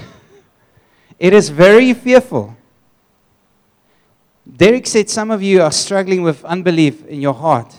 It 1.20 1.34
is 1.34 1.50
very 1.50 1.94
fearful. 1.94 2.56
Derek 4.58 4.88
said 4.88 5.10
some 5.10 5.32
of 5.32 5.42
you 5.44 5.62
are 5.62 5.72
struggling 5.72 6.22
with 6.22 6.44
unbelief 6.46 7.06
in 7.06 7.22
your 7.22 7.34
heart. 7.34 7.76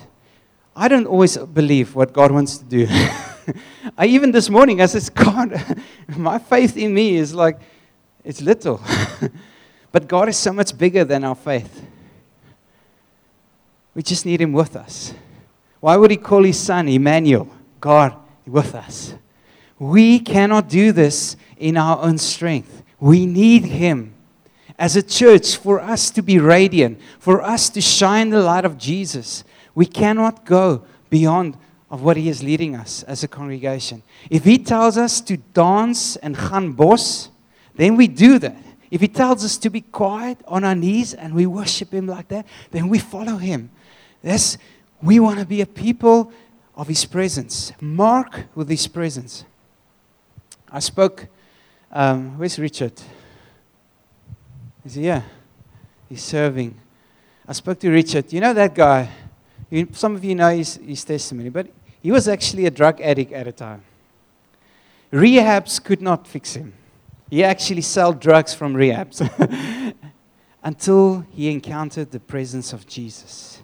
I 0.77 0.89
don't 0.89 1.07
always 1.07 1.37
believe 1.37 1.95
what 1.95 2.13
God 2.13 2.31
wants 2.31 2.59
to 2.59 2.65
do. 2.65 2.87
I 3.99 4.07
even 4.07 4.31
this 4.31 4.49
morning 4.49 4.81
I 4.81 4.87
said, 4.87 5.15
God, 5.15 5.79
my 6.17 6.39
faith 6.39 6.77
in 6.77 6.95
me 6.95 7.17
is 7.17 7.35
like 7.35 7.61
it's 8.25 8.41
little. 8.41 8.81
but 9.93 10.07
God 10.07 10.29
is 10.29 10.37
so 10.37 10.53
much 10.53 10.77
bigger 10.77 11.05
than 11.05 11.25
our 11.25 11.35
faith. 11.35 11.85
We 13.95 14.03
just 14.03 14.25
need 14.25 14.41
him 14.41 14.53
with 14.53 14.77
us. 14.77 15.13
Why 15.81 15.97
would 15.97 16.11
he 16.11 16.17
call 16.17 16.45
his 16.45 16.59
son 16.59 16.89
Emmanuel? 16.89 17.49
God 17.81 18.15
with 18.47 18.75
us. 18.75 19.15
We 19.79 20.21
cannot 20.21 20.69
do 20.69 20.93
this 20.93 21.37
in 21.57 21.77
our 21.77 21.99
own 22.01 22.19
strength. 22.19 22.83
We 23.01 23.27
need 23.27 23.65
him 23.65 24.15
as 24.81 24.97
a 24.97 25.03
church 25.03 25.59
for 25.59 25.79
us 25.79 26.11
to 26.11 26.23
be 26.23 26.39
radiant, 26.39 26.99
for 27.19 27.43
us 27.43 27.69
to 27.69 27.83
shine 27.83 28.31
the 28.31 28.41
light 28.41 28.65
of 28.65 28.79
Jesus. 28.79 29.45
We 29.75 29.85
cannot 29.85 30.47
go 30.47 30.87
beyond 31.11 31.59
of 31.91 32.03
what 32.03 32.17
he 32.17 32.31
is 32.31 32.43
leading 32.43 32.75
us 32.75 33.03
as 33.03 33.23
a 33.23 33.29
congregation. 33.29 34.03
If 34.31 34.45
he 34.45 34.57
tells 34.57 34.97
us 34.97 35.21
to 35.21 35.37
dance 35.37 36.17
and 36.17 36.35
gaan 36.35 36.75
bos, 36.75 37.29
then 37.75 37.97
we 37.97 38.09
do 38.09 38.39
that. 38.39 38.57
If 38.91 39.03
he 39.03 39.09
tells 39.09 39.45
us 39.45 39.59
to 39.59 39.69
be 39.69 39.83
quiet 39.83 40.39
on 40.49 40.65
our 40.65 40.75
knees 40.75 41.13
and 41.13 41.35
we 41.35 41.45
worship 41.45 41.93
him 41.93 42.07
like 42.07 42.29
that, 42.29 42.47
then 42.71 42.89
we 42.89 42.99
follow 42.99 43.37
him. 43.37 43.71
That's, 44.23 44.57
we 45.03 45.21
want 45.21 45.41
to 45.41 45.45
be 45.45 45.61
a 45.61 45.67
people 45.67 46.33
of 46.75 46.89
his 46.89 47.05
presence. 47.05 47.73
Mark 47.83 48.47
with 48.55 48.71
his 48.71 48.87
presence. 48.87 49.45
I 50.73 50.79
spoke, 50.79 51.27
um, 51.93 52.39
where's 52.39 52.59
Richard? 52.59 52.95
He 54.85 55.03
here? 55.03 55.25
He's 56.09 56.23
serving. 56.23 56.79
I 57.47 57.53
spoke 57.53 57.79
to 57.81 57.91
Richard. 57.91 58.33
You 58.33 58.41
know 58.41 58.55
that 58.55 58.75
guy? 58.75 59.11
Some 59.93 60.17
of 60.17 60.25
you 60.25 60.35
know 60.35 60.51
his, 60.51 60.77
his 60.77 61.05
testimony, 61.05 61.51
but 61.51 61.69
he 62.03 62.11
was 62.11 62.29
actually 62.29 62.67
a 62.67 62.71
drug 62.71 63.01
addict 63.01 63.33
at 63.33 63.47
a 63.47 63.53
time. 63.53 63.83
Rehabs 65.13 65.83
could 65.83 66.01
not 66.01 66.27
fix 66.27 66.55
him. 66.55 66.73
He 67.29 67.45
actually 67.45 67.83
sold 67.83 68.21
drugs 68.21 68.55
from 68.55 68.75
rehabs 68.75 69.21
until 70.63 71.25
he 71.31 71.51
encountered 71.51 72.11
the 72.11 72.21
presence 72.21 72.73
of 72.73 72.87
Jesus. 72.87 73.63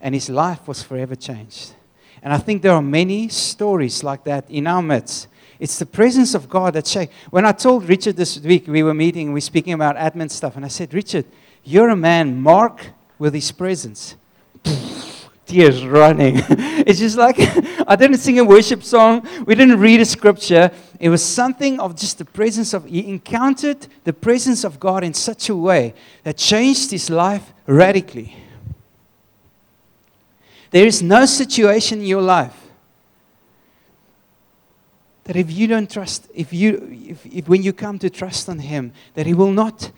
And 0.00 0.14
his 0.14 0.30
life 0.30 0.66
was 0.68 0.82
forever 0.82 1.14
changed. 1.14 1.74
And 2.22 2.32
I 2.32 2.38
think 2.38 2.62
there 2.62 2.72
are 2.72 2.82
many 2.82 3.28
stories 3.28 4.02
like 4.02 4.24
that 4.24 4.48
in 4.50 4.66
our 4.66 4.82
midst. 4.82 5.28
It's 5.58 5.78
the 5.78 5.86
presence 5.86 6.34
of 6.34 6.48
God 6.48 6.74
that 6.74 6.86
shakes. 6.86 7.12
When 7.30 7.46
I 7.46 7.52
told 7.52 7.88
Richard 7.88 8.16
this 8.16 8.38
week, 8.38 8.66
we 8.66 8.82
were 8.82 8.94
meeting, 8.94 9.28
we 9.28 9.34
were 9.34 9.40
speaking 9.40 9.72
about 9.72 9.96
admin 9.96 10.30
stuff, 10.30 10.56
and 10.56 10.64
I 10.64 10.68
said, 10.68 10.92
Richard, 10.92 11.24
you're 11.64 11.88
a 11.88 11.96
man 11.96 12.40
marked 12.40 12.90
with 13.18 13.32
his 13.32 13.50
presence 13.52 14.16
tears 15.46 15.84
running. 15.84 16.36
it's 16.86 16.98
just 16.98 17.16
like 17.16 17.36
I 17.88 17.96
didn't 17.96 18.18
sing 18.18 18.38
a 18.38 18.44
worship 18.44 18.82
song, 18.82 19.26
we 19.46 19.54
didn't 19.54 19.80
read 19.80 20.00
a 20.00 20.04
scripture. 20.04 20.70
It 21.00 21.08
was 21.08 21.24
something 21.24 21.80
of 21.80 21.96
just 21.96 22.18
the 22.18 22.24
presence 22.24 22.74
of, 22.74 22.84
he 22.84 23.08
encountered 23.08 23.86
the 24.04 24.12
presence 24.12 24.64
of 24.64 24.78
God 24.78 25.04
in 25.04 25.14
such 25.14 25.48
a 25.48 25.56
way 25.56 25.94
that 26.24 26.36
changed 26.36 26.90
his 26.90 27.08
life 27.08 27.52
radically. 27.66 28.36
There 30.70 30.86
is 30.86 31.02
no 31.02 31.24
situation 31.24 32.00
in 32.00 32.06
your 32.06 32.22
life 32.22 32.65
that 35.26 35.34
if 35.34 35.50
you 35.50 35.66
don't 35.66 35.90
trust, 35.90 36.28
if 36.32 36.52
you, 36.52 36.88
if, 37.08 37.26
if 37.26 37.48
when 37.48 37.62
you 37.62 37.72
come 37.72 37.98
to 37.98 38.08
trust 38.08 38.48
on 38.48 38.60
Him, 38.60 38.92
that 39.14 39.26
He 39.26 39.34
will 39.34 39.52
not 39.52 39.90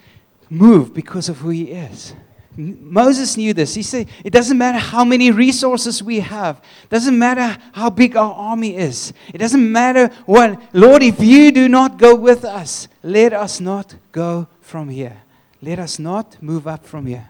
move 0.49 0.95
because 0.95 1.29
of 1.29 1.39
who 1.39 1.51
He 1.51 1.71
is. 1.71 2.15
Moses 2.57 3.37
knew 3.37 3.55
this. 3.55 3.75
He 3.75 3.83
said, 3.83 4.09
It 4.25 4.33
doesn't 4.33 4.57
matter 4.59 4.79
how 4.79 5.05
many 5.05 5.31
resources 5.31 6.03
we 6.03 6.21
have, 6.21 6.63
it 6.85 6.89
doesn't 6.89 7.17
matter 7.17 7.61
how 7.73 7.91
big 7.91 8.17
our 8.17 8.33
army 8.33 8.77
is, 8.77 9.13
it 9.33 9.39
doesn't 9.39 9.71
matter 9.71 10.09
what. 10.25 10.61
Lord, 10.73 11.03
if 11.03 11.21
you 11.21 11.53
do 11.53 11.69
not 11.69 11.99
go 11.99 12.15
with 12.15 12.45
us, 12.45 12.89
let 13.03 13.33
us 13.35 13.61
not 13.61 13.95
go 14.13 14.49
from 14.61 14.89
here. 14.89 15.23
Let 15.61 15.79
us 15.79 15.99
not 15.99 16.43
move 16.43 16.67
up 16.67 16.87
from 16.87 17.07
here. 17.07 17.29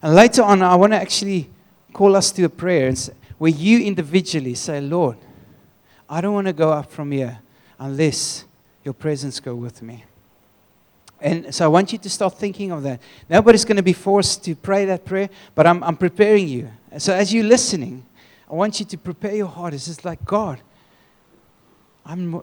And 0.00 0.14
later 0.14 0.42
on, 0.42 0.62
I 0.62 0.74
want 0.76 0.92
to 0.92 1.00
actually 1.00 1.50
call 1.92 2.16
us 2.16 2.32
to 2.32 2.44
a 2.44 2.48
prayer 2.48 2.92
where 3.38 3.50
you 3.50 3.80
individually 3.80 4.54
say, 4.54 4.80
Lord, 4.80 5.18
I 6.12 6.20
don't 6.20 6.34
want 6.34 6.46
to 6.46 6.52
go 6.52 6.70
up 6.70 6.90
from 6.90 7.10
here 7.10 7.38
unless 7.78 8.44
your 8.84 8.92
presence 8.92 9.40
go 9.40 9.54
with 9.54 9.80
me. 9.80 10.04
And 11.22 11.54
so 11.54 11.64
I 11.64 11.68
want 11.68 11.90
you 11.90 11.98
to 12.00 12.10
start 12.10 12.34
thinking 12.34 12.70
of 12.70 12.82
that. 12.82 13.00
Nobody's 13.30 13.64
going 13.64 13.78
to 13.78 13.82
be 13.82 13.94
forced 13.94 14.44
to 14.44 14.54
pray 14.54 14.84
that 14.84 15.06
prayer, 15.06 15.30
but 15.54 15.66
I'm, 15.66 15.82
I'm 15.82 15.96
preparing 15.96 16.48
you. 16.48 16.68
So 16.98 17.14
as 17.14 17.32
you're 17.32 17.44
listening, 17.44 18.04
I 18.50 18.54
want 18.54 18.78
you 18.78 18.84
to 18.84 18.98
prepare 18.98 19.34
your 19.34 19.46
heart. 19.46 19.72
It's 19.72 19.86
just 19.86 20.04
like, 20.04 20.22
God, 20.26 20.60
I'm, 22.04 22.42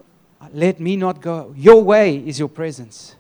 let 0.52 0.80
me 0.80 0.96
not 0.96 1.22
go. 1.22 1.54
Your 1.56 1.84
way 1.84 2.18
is 2.18 2.40
your 2.40 2.50
presence. 2.50 3.18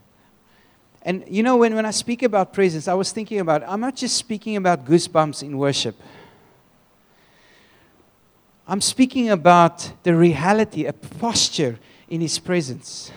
And 1.03 1.25
you 1.27 1.43
know, 1.43 1.57
when, 1.57 1.75
when 1.75 1.85
I 1.85 1.91
speak 1.91 2.23
about 2.23 2.53
presence, 2.53 2.87
I 2.87 2.95
was 2.95 3.11
thinking 3.11 3.39
about, 3.39 3.61
I'm 3.67 3.81
not 3.81 3.95
just 3.95 4.17
speaking 4.17 4.55
about 4.55 4.83
goosebumps 4.83 5.43
in 5.43 5.59
worship. 5.59 5.95
I'm 8.69 8.81
speaking 8.81 9.29
about 9.29 9.91
the 10.03 10.15
reality, 10.15 10.85
a 10.85 10.93
posture 10.93 11.79
in 12.07 12.21
His 12.21 12.39
presence 12.39 13.11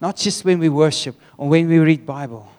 not 0.00 0.16
just 0.16 0.44
when 0.44 0.58
we 0.58 0.68
worship 0.68 1.16
or 1.36 1.48
when 1.48 1.68
we 1.68 1.78
read 1.78 2.06
Bible. 2.06 2.50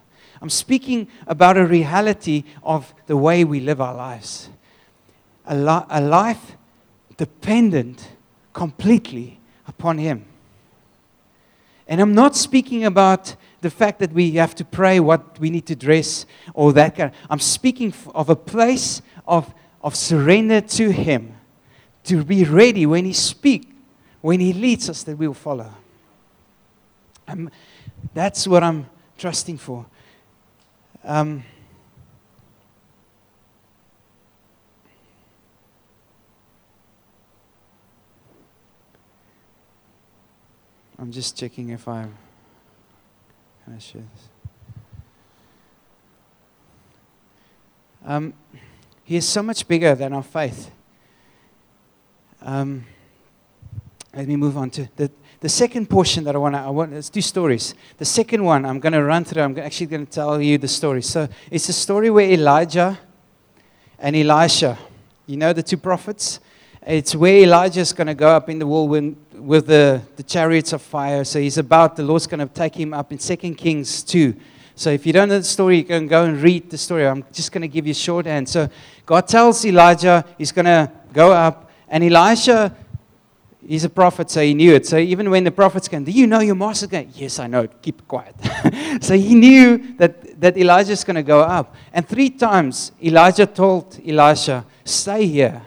I'm 0.41 0.49
speaking 0.49 1.07
about 1.27 1.57
a 1.57 1.65
reality 1.65 2.43
of 2.63 2.93
the 3.07 3.17
way 3.17 3.43
we 3.43 3.59
live 3.59 3.81
our 3.81 3.95
lives. 3.95 4.49
A, 5.45 5.55
li- 5.55 5.85
a 5.89 6.01
life 6.01 6.55
dependent 7.17 8.09
completely 8.53 9.39
upon 9.67 9.97
Him. 9.97 10.25
And 11.87 11.99
I'm 11.99 12.13
not 12.13 12.35
speaking 12.35 12.85
about 12.85 13.35
the 13.61 13.69
fact 13.69 13.99
that 13.99 14.13
we 14.13 14.31
have 14.31 14.55
to 14.55 14.65
pray 14.65 14.99
what 14.99 15.39
we 15.39 15.49
need 15.49 15.65
to 15.67 15.75
dress 15.75 16.25
or 16.53 16.73
that 16.73 16.95
kind. 16.95 17.11
I'm 17.29 17.39
speaking 17.39 17.93
of 18.15 18.29
a 18.29 18.35
place 18.35 19.01
of, 19.27 19.53
of 19.83 19.95
surrender 19.95 20.61
to 20.61 20.91
Him, 20.91 21.35
to 22.05 22.23
be 22.23 22.43
ready 22.43 22.85
when 22.85 23.05
He 23.05 23.13
speaks, 23.13 23.67
when 24.21 24.39
He 24.39 24.53
leads 24.53 24.89
us, 24.89 25.03
that 25.03 25.17
we 25.17 25.27
will 25.27 25.33
follow. 25.33 25.71
I'm, 27.27 27.49
that's 28.13 28.47
what 28.47 28.63
I'm 28.63 28.87
trusting 29.17 29.57
for. 29.57 29.85
Um, 31.03 31.43
I'm 40.99 41.11
just 41.11 41.35
checking 41.35 41.69
if 41.69 41.87
I'm. 41.87 42.15
Can 43.65 43.75
I 43.75 43.79
share 43.79 44.01
this? 44.01 44.29
Um, 48.05 48.33
he 49.03 49.15
is 49.15 49.27
so 49.27 49.41
much 49.41 49.67
bigger 49.67 49.95
than 49.95 50.13
our 50.13 50.23
faith. 50.23 50.71
Um, 52.41 52.85
let 54.15 54.27
me 54.27 54.35
move 54.35 54.57
on 54.57 54.69
to 54.71 54.89
the, 54.95 55.11
the 55.39 55.49
second 55.49 55.89
portion 55.89 56.23
that 56.23 56.35
I 56.35 56.37
want 56.37 56.55
to, 56.55 56.59
I 56.59 56.69
want, 56.69 56.93
it's 56.93 57.09
two 57.09 57.21
stories. 57.21 57.75
The 57.97 58.05
second 58.05 58.43
one 58.43 58.65
I'm 58.65 58.79
going 58.79 58.93
to 58.93 59.03
run 59.03 59.23
through, 59.23 59.43
I'm 59.43 59.57
actually 59.59 59.87
going 59.87 60.05
to 60.05 60.11
tell 60.11 60.41
you 60.41 60.57
the 60.57 60.67
story. 60.67 61.01
So 61.01 61.29
it's 61.49 61.69
a 61.69 61.73
story 61.73 62.09
where 62.09 62.29
Elijah 62.29 62.99
and 63.99 64.15
Elisha, 64.15 64.77
you 65.27 65.37
know 65.37 65.53
the 65.53 65.63
two 65.63 65.77
prophets? 65.77 66.39
It's 66.85 67.15
where 67.15 67.37
Elijah 67.37 67.79
is 67.79 67.93
going 67.93 68.07
to 68.07 68.15
go 68.15 68.29
up 68.29 68.49
in 68.49 68.59
the 68.59 68.65
whirlwind 68.65 69.17
with 69.35 69.67
the, 69.67 70.01
the 70.15 70.23
chariots 70.23 70.73
of 70.73 70.81
fire. 70.81 71.23
So 71.23 71.39
he's 71.39 71.57
about, 71.59 71.95
the 71.95 72.03
Lord's 72.03 72.27
going 72.27 72.39
to 72.45 72.53
take 72.53 72.75
him 72.75 72.93
up 72.93 73.11
in 73.11 73.17
2 73.17 73.35
Kings 73.55 74.03
2. 74.03 74.35
So 74.75 74.89
if 74.89 75.05
you 75.05 75.13
don't 75.13 75.29
know 75.29 75.37
the 75.37 75.43
story, 75.43 75.77
you 75.77 75.83
can 75.83 76.07
go 76.07 76.25
and 76.25 76.41
read 76.41 76.69
the 76.69 76.77
story. 76.77 77.05
I'm 77.05 77.23
just 77.31 77.51
going 77.51 77.61
to 77.61 77.67
give 77.67 77.85
you 77.85 77.93
shorthand. 77.93 78.49
So 78.49 78.67
God 79.05 79.27
tells 79.27 79.63
Elijah 79.63 80.25
he's 80.37 80.51
going 80.51 80.65
to 80.65 80.91
go 81.13 81.31
up, 81.31 81.70
and 81.91 82.03
Elisha 82.03 82.75
He's 83.67 83.83
a 83.83 83.89
prophet, 83.89 84.31
so 84.31 84.41
he 84.41 84.55
knew 84.55 84.73
it. 84.73 84.87
So 84.87 84.97
even 84.97 85.29
when 85.29 85.43
the 85.43 85.51
prophets 85.51 85.87
came, 85.87 86.03
do 86.03 86.11
you 86.11 86.25
know 86.25 86.39
your 86.39 86.55
master's 86.55 86.89
going? 86.89 87.11
Yes, 87.13 87.37
I 87.37 87.45
know. 87.45 87.67
Keep 87.67 88.07
quiet. 88.07 88.35
so 89.01 89.15
he 89.15 89.35
knew 89.35 89.95
that, 89.97 90.41
that 90.41 90.57
Elijah's 90.57 91.03
going 91.03 91.15
to 91.15 91.23
go 91.23 91.41
up. 91.41 91.75
And 91.93 92.07
three 92.07 92.31
times 92.31 92.91
Elijah 93.03 93.45
told 93.45 93.99
Elisha, 94.05 94.65
stay 94.83 95.27
here. 95.27 95.61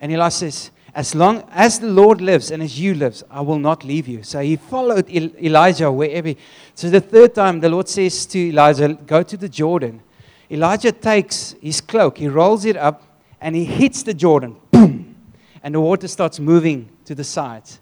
And 0.00 0.12
Elijah 0.12 0.36
says, 0.36 0.70
As 0.94 1.12
long 1.16 1.42
as 1.50 1.80
the 1.80 1.88
Lord 1.88 2.20
lives 2.20 2.52
and 2.52 2.62
as 2.62 2.78
you 2.78 2.94
lives, 2.94 3.24
I 3.28 3.40
will 3.40 3.58
not 3.58 3.82
leave 3.82 4.06
you. 4.06 4.22
So 4.22 4.40
he 4.40 4.54
followed 4.54 5.10
Elijah 5.10 5.90
wherever. 5.90 6.28
He, 6.28 6.36
so 6.76 6.88
the 6.88 7.00
third 7.00 7.34
time, 7.34 7.58
the 7.58 7.68
Lord 7.68 7.88
says 7.88 8.26
to 8.26 8.38
Elijah, 8.38 8.94
Go 8.94 9.24
to 9.24 9.36
the 9.36 9.48
Jordan. 9.48 10.02
Elijah 10.48 10.92
takes 10.92 11.56
his 11.60 11.80
cloak, 11.80 12.18
he 12.18 12.28
rolls 12.28 12.64
it 12.64 12.76
up, 12.76 13.02
and 13.40 13.56
he 13.56 13.64
hits 13.64 14.04
the 14.04 14.14
Jordan. 14.14 14.56
Boom! 14.70 15.07
And 15.62 15.74
the 15.74 15.80
water 15.80 16.08
starts 16.08 16.38
moving 16.38 16.88
to 17.04 17.14
the 17.14 17.24
sides. 17.24 17.80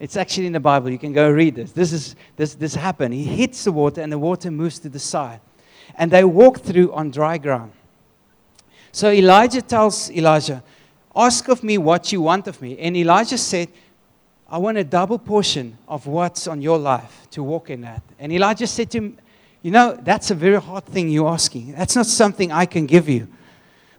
It's 0.00 0.16
actually 0.16 0.46
in 0.46 0.52
the 0.52 0.60
Bible. 0.60 0.90
You 0.90 0.98
can 0.98 1.12
go 1.12 1.30
read 1.30 1.54
this. 1.54 1.72
This, 1.72 1.92
is, 1.92 2.16
this, 2.36 2.54
this 2.54 2.74
happened. 2.74 3.14
He 3.14 3.24
hits 3.24 3.64
the 3.64 3.72
water, 3.72 4.00
and 4.00 4.12
the 4.12 4.18
water 4.18 4.50
moves 4.50 4.78
to 4.80 4.88
the 4.88 4.98
side. 4.98 5.40
And 5.96 6.10
they 6.10 6.24
walk 6.24 6.60
through 6.60 6.92
on 6.92 7.10
dry 7.10 7.38
ground. 7.38 7.72
So 8.92 9.10
Elijah 9.10 9.62
tells 9.62 10.10
Elijah, 10.10 10.62
Ask 11.16 11.48
of 11.48 11.62
me 11.62 11.78
what 11.78 12.12
you 12.12 12.20
want 12.22 12.48
of 12.48 12.60
me. 12.60 12.76
And 12.78 12.96
Elijah 12.96 13.38
said, 13.38 13.68
I 14.48 14.58
want 14.58 14.78
a 14.78 14.84
double 14.84 15.18
portion 15.18 15.78
of 15.86 16.06
what's 16.06 16.46
on 16.46 16.60
your 16.60 16.78
life 16.78 17.26
to 17.30 17.42
walk 17.42 17.70
in 17.70 17.82
that. 17.82 18.02
And 18.18 18.32
Elijah 18.32 18.66
said 18.66 18.90
to 18.92 18.98
him, 18.98 19.18
You 19.62 19.70
know, 19.70 19.98
that's 20.00 20.30
a 20.30 20.34
very 20.34 20.60
hard 20.60 20.84
thing 20.86 21.08
you're 21.08 21.28
asking. 21.28 21.72
That's 21.72 21.94
not 21.96 22.06
something 22.06 22.50
I 22.50 22.66
can 22.66 22.86
give 22.86 23.08
you. 23.08 23.28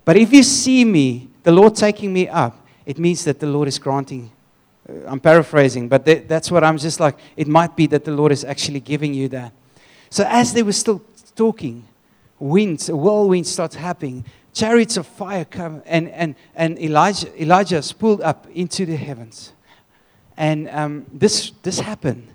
But 0.04 0.18
if 0.18 0.32
you 0.32 0.44
see 0.44 0.86
me, 0.86 1.30
the 1.44 1.52
Lord 1.52 1.76
taking 1.76 2.12
me 2.12 2.28
up, 2.28 2.65
it 2.86 3.00
means 3.00 3.24
that 3.26 3.40
the 3.40 3.48
Lord 3.48 3.68
is 3.68 3.80
granting. 3.80 4.32
Uh, 4.88 5.08
I'm 5.08 5.20
paraphrasing, 5.20 5.90
but 5.90 6.06
th- 6.06 6.28
that's 6.28 6.52
what 6.52 6.64
I'm 6.64 6.78
just 6.78 7.00
like. 7.00 7.18
It 7.36 7.48
might 7.48 7.76
be 7.76 7.88
that 7.88 8.04
the 8.06 8.12
Lord 8.12 8.32
is 8.32 8.44
actually 8.44 8.80
giving 8.80 9.14
you 9.14 9.28
that. 9.30 9.52
So 10.10 10.26
as 10.28 10.54
they 10.54 10.64
were 10.64 10.72
still 10.72 11.02
talking, 11.36 11.88
winds, 12.40 12.90
a 12.90 12.96
whirlwind 12.96 13.48
starts 13.48 13.76
happening 13.76 14.26
chariots 14.56 14.96
of 14.98 15.06
fire 15.06 15.46
come, 15.46 15.84
and, 15.86 16.10
and, 16.10 16.34
and 16.56 16.80
Elijah, 16.80 17.42
Elijah 17.42 17.78
is 17.78 17.92
pulled 17.92 18.22
up 18.22 18.48
into 18.54 18.86
the 18.86 18.96
heavens. 18.96 19.52
And 20.38 20.70
um, 20.70 21.06
this, 21.12 21.52
this 21.62 21.80
happened. 21.80 22.28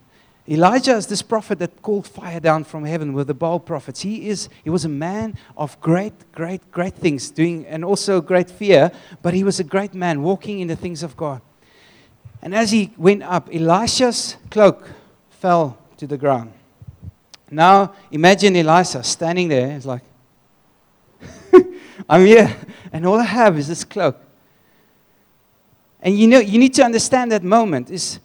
Elijah 0.51 0.97
is 0.97 1.07
this 1.07 1.23
prophet 1.23 1.61
that 1.61 1.81
called 1.81 2.09
fire 2.09 2.41
down 2.41 2.65
from 2.65 2.85
heaven 2.85 3.13
with 3.13 3.29
the 3.29 3.35
Baal 3.35 3.61
prophets. 3.61 4.01
He, 4.01 4.29
is, 4.29 4.49
he 4.65 4.71
was 4.71 4.85
a 4.85 4.89
man 4.89 5.39
of 5.57 5.81
great, 5.81 6.13
great, 6.33 6.73
great 6.73 6.95
things 6.95 7.31
doing, 7.31 7.65
and 7.67 7.85
also 7.85 8.21
great 8.21 8.51
fear, 8.51 8.91
but 9.23 9.33
he 9.33 9.45
was 9.45 9.61
a 9.61 9.65
great 9.65 9.95
man 9.95 10.23
walking 10.23 10.59
in 10.59 10.67
the 10.67 10.75
things 10.75 11.05
of 11.05 11.17
God. 11.17 11.41
And 12.43 12.53
as 12.53 12.73
he 12.73 12.93
went 12.97 13.23
up, 13.23 13.49
Elisha's 13.53 14.37
cloak 14.51 14.91
fell 15.29 15.79
to 15.99 16.09
the 16.09 16.19
ground. 16.19 16.53
Now 17.49 17.95
imagine 18.11 18.57
Elisha 18.57 19.05
standing 19.05 19.47
there. 19.47 19.71
It's 19.77 19.87
like, 19.87 20.03
I'm 22.09 22.27
here, 22.27 22.57
and 22.93 23.07
all 23.07 23.21
I 23.21 23.25
have 23.25 23.57
is 23.57 23.69
this 23.69 23.85
cloak. 23.85 24.19
And 26.03 26.19
you 26.19 26.27
know, 26.27 26.41
you 26.41 26.59
need 26.59 26.75
to 26.75 26.83
understand 26.83 27.31
that 27.31 27.45
moment 27.45 27.91
is 27.91 28.19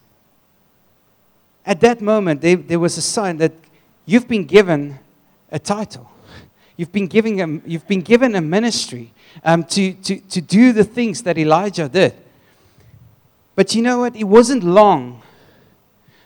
at 1.66 1.82
that 1.82 2.02
moment 2.02 2.42
there 2.42 2.80
was 2.80 2.98
a 2.98 3.02
sign 3.02 3.38
that 3.38 3.54
you've 4.06 4.28
been 4.28 4.46
given 4.46 5.00
a 5.52 5.60
title. 5.60 6.10
You've 6.78 6.92
been, 6.92 7.08
giving 7.08 7.42
a, 7.42 7.62
you've 7.66 7.88
been 7.88 8.02
given 8.02 8.36
a 8.36 8.42
ministry 8.42 9.14
um, 9.44 9.64
to, 9.66 9.94
to, 9.94 10.20
to 10.20 10.42
do 10.42 10.74
the 10.74 10.84
things 10.84 11.24
that 11.24 11.38
Elijah 11.38 11.88
did. 11.88 12.14
But 13.56 13.74
you 13.74 13.82
know 13.82 14.00
what? 14.00 14.16
It 14.16 14.26
wasn't 14.26 14.64
long 14.64 15.22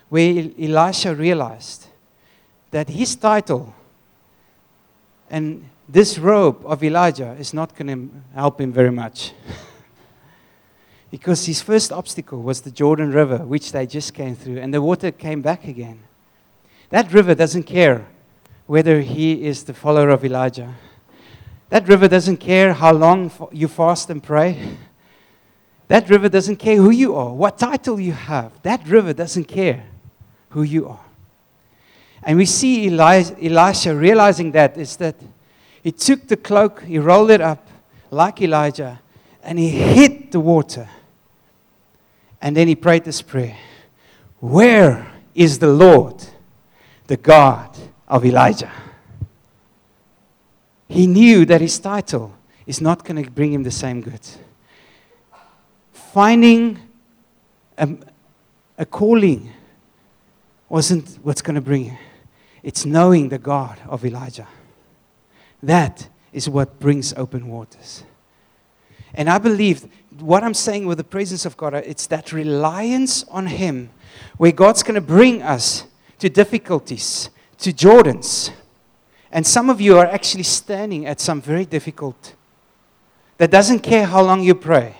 where 0.08 0.50
Elisha 0.58 1.14
realized 1.14 1.86
that 2.72 2.88
his 2.88 3.14
title 3.14 3.72
and 5.30 5.68
this 5.88 6.18
robe 6.18 6.60
of 6.64 6.82
Elijah 6.82 7.36
is 7.38 7.54
not 7.54 7.76
going 7.76 7.86
to 7.86 8.10
help 8.34 8.60
him 8.60 8.72
very 8.72 8.90
much. 8.90 9.32
because 11.10 11.46
his 11.46 11.60
first 11.60 11.92
obstacle 11.92 12.40
was 12.40 12.60
the 12.60 12.70
Jordan 12.70 13.10
River, 13.10 13.38
which 13.38 13.72
they 13.72 13.86
just 13.86 14.14
came 14.14 14.36
through, 14.36 14.58
and 14.58 14.72
the 14.72 14.80
water 14.80 15.10
came 15.10 15.42
back 15.42 15.66
again. 15.66 16.00
That 16.90 17.12
river 17.12 17.34
doesn't 17.34 17.64
care 17.64 18.06
whether 18.66 19.00
he 19.00 19.44
is 19.44 19.64
the 19.64 19.74
follower 19.74 20.10
of 20.10 20.24
Elijah. 20.24 20.74
That 21.70 21.88
river 21.88 22.08
doesn't 22.08 22.38
care 22.38 22.72
how 22.72 22.92
long 22.92 23.30
you 23.52 23.68
fast 23.68 24.10
and 24.10 24.22
pray. 24.22 24.76
That 25.88 26.08
river 26.08 26.28
doesn't 26.28 26.56
care 26.56 26.76
who 26.76 26.90
you 26.90 27.16
are, 27.16 27.32
what 27.32 27.58
title 27.58 27.98
you 27.98 28.12
have. 28.12 28.52
That 28.62 28.86
river 28.86 29.12
doesn't 29.12 29.44
care 29.44 29.84
who 30.50 30.62
you 30.62 30.88
are. 30.88 31.04
And 32.22 32.38
we 32.38 32.46
see 32.46 32.86
Elisha 32.88 33.94
realizing 33.94 34.52
that 34.52 34.76
is 34.76 34.96
that 34.96 35.16
he 35.82 35.90
took 35.90 36.28
the 36.28 36.36
cloak, 36.36 36.82
he 36.82 36.98
rolled 36.98 37.30
it 37.30 37.40
up 37.40 37.66
like 38.10 38.42
Elijah, 38.42 39.00
and 39.42 39.58
he 39.58 39.70
hit 39.70 40.30
the 40.30 40.40
water. 40.40 40.88
And 42.40 42.56
then 42.56 42.68
he 42.68 42.74
prayed 42.74 43.04
this 43.04 43.22
prayer 43.22 43.56
Where 44.40 45.12
is 45.34 45.58
the 45.58 45.68
Lord, 45.68 46.24
the 47.06 47.16
God 47.16 47.76
of 48.08 48.24
Elijah? 48.24 48.72
He 50.88 51.06
knew 51.06 51.44
that 51.46 51.60
his 51.60 51.78
title 51.78 52.34
is 52.66 52.80
not 52.80 53.04
going 53.04 53.22
to 53.22 53.30
bring 53.30 53.52
him 53.52 53.62
the 53.62 53.70
same 53.70 54.00
good. 54.00 54.20
Finding 55.92 56.78
a, 57.78 57.88
a 58.76 58.86
calling 58.86 59.52
wasn't 60.68 61.18
what's 61.22 61.42
going 61.42 61.54
to 61.54 61.60
bring 61.60 61.84
him, 61.84 61.98
it's 62.62 62.84
knowing 62.84 63.28
the 63.28 63.38
God 63.38 63.78
of 63.88 64.04
Elijah. 64.04 64.48
That 65.62 66.08
is 66.32 66.48
what 66.48 66.80
brings 66.80 67.12
open 67.14 67.48
waters. 67.48 68.04
And 69.14 69.28
I 69.28 69.38
believe 69.38 69.88
what 70.18 70.42
I'm 70.42 70.54
saying 70.54 70.86
with 70.86 70.98
the 70.98 71.04
presence 71.04 71.46
of 71.46 71.56
God, 71.56 71.74
it's 71.74 72.06
that 72.08 72.32
reliance 72.32 73.24
on 73.24 73.46
Him 73.46 73.90
where 74.36 74.52
God's 74.52 74.82
going 74.82 74.96
to 74.96 75.00
bring 75.00 75.42
us 75.42 75.84
to 76.18 76.28
difficulties, 76.28 77.30
to 77.58 77.72
Jordans. 77.72 78.50
And 79.30 79.46
some 79.46 79.70
of 79.70 79.80
you 79.80 79.96
are 79.98 80.06
actually 80.06 80.42
standing 80.42 81.06
at 81.06 81.20
some 81.20 81.40
very 81.40 81.64
difficult, 81.64 82.34
that 83.38 83.50
doesn't 83.50 83.80
care 83.80 84.04
how 84.04 84.22
long 84.22 84.42
you 84.42 84.54
pray, 84.54 84.96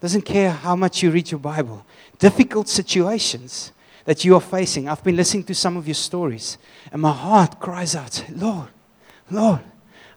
doesn't 0.00 0.22
care 0.22 0.50
how 0.50 0.74
much 0.74 1.02
you 1.02 1.10
read 1.10 1.30
your 1.30 1.40
Bible, 1.40 1.84
difficult 2.18 2.68
situations 2.68 3.72
that 4.06 4.24
you 4.24 4.34
are 4.34 4.40
facing. 4.40 4.88
I've 4.88 5.04
been 5.04 5.16
listening 5.16 5.44
to 5.44 5.54
some 5.54 5.76
of 5.76 5.86
your 5.86 5.94
stories, 5.94 6.56
and 6.90 7.02
my 7.02 7.12
heart 7.12 7.60
cries 7.60 7.94
out, 7.94 8.24
Lord, 8.34 8.68
Lord, 9.30 9.60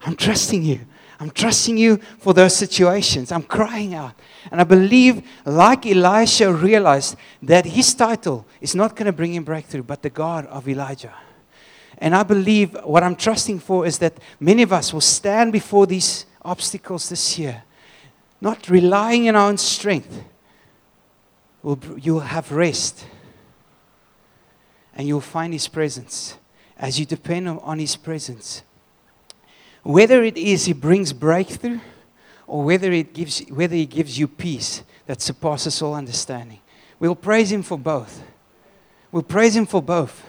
I'm 0.02 0.16
trusting 0.16 0.64
you. 0.64 0.80
I'm 1.22 1.30
trusting 1.30 1.78
you 1.78 1.98
for 2.18 2.34
those 2.34 2.56
situations. 2.56 3.32
I'm 3.32 3.44
crying 3.44 3.94
out. 3.94 4.16
And 4.50 4.60
I 4.60 4.64
believe, 4.64 5.22
like 5.46 5.86
Elisha 5.86 6.52
realized, 6.52 7.16
that 7.44 7.64
his 7.64 7.94
title 7.94 8.48
is 8.60 8.74
not 8.74 8.96
going 8.96 9.06
to 9.06 9.12
bring 9.12 9.36
him 9.36 9.44
breakthrough, 9.44 9.84
but 9.84 10.02
the 10.02 10.10
God 10.10 10.48
of 10.48 10.68
Elijah. 10.68 11.14
And 12.00 12.16
I 12.16 12.24
believe 12.24 12.76
what 12.84 13.04
I'm 13.04 13.16
trusting 13.16 13.60
for 13.60 13.86
is 13.86 14.00
that 14.00 14.18
many 14.40 14.64
of 14.64 14.74
us 14.74 14.92
will 14.92 15.00
stand 15.00 15.52
before 15.52 15.86
these 15.86 16.26
obstacles 16.42 17.10
this 17.10 17.38
year, 17.38 17.62
not 18.42 18.68
relying 18.68 19.30
on 19.30 19.36
our 19.36 19.48
own 19.48 19.60
strength. 19.60 20.24
You'll 21.64 22.22
have 22.22 22.52
rest. 22.52 23.06
And 24.96 25.08
you'll 25.08 25.22
find 25.22 25.54
His 25.54 25.68
presence 25.68 26.40
as 26.78 27.00
you 27.00 27.06
depend 27.06 27.48
on 27.48 27.78
His 27.78 27.96
presence 27.96 28.64
whether 29.84 30.24
it 30.24 30.38
is 30.38 30.66
He 30.66 30.74
brings 30.74 31.14
breakthrough 31.14 31.80
or 32.48 32.64
whether, 32.64 32.92
it 32.92 33.14
gives, 33.14 33.40
whether 33.50 33.76
He 33.76 33.86
gives 33.86 34.18
you 34.18 34.28
peace 34.28 34.84
that 35.06 35.22
surpasses 35.22 35.82
all 35.82 35.96
understanding. 35.96 36.60
We'll 37.00 37.16
praise 37.16 37.52
Him 37.52 37.64
for 37.64 37.78
both. 37.78 38.24
We'll 39.12 39.24
praise 39.24 39.56
Him 39.56 39.66
for 39.66 39.82
both. 39.82 40.24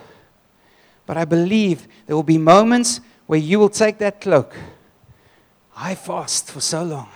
But 1.07 1.17
I 1.17 1.25
believe 1.25 1.87
there 2.07 2.17
will 2.17 2.23
be 2.23 2.39
moments 2.39 3.01
where 3.27 3.39
you 3.39 3.59
will 3.59 3.69
take 3.69 3.99
that 3.99 4.21
cloak. 4.21 4.55
I 5.77 5.95
fast 5.95 6.51
for 6.51 6.61
so 6.61 6.83
long. 6.83 7.09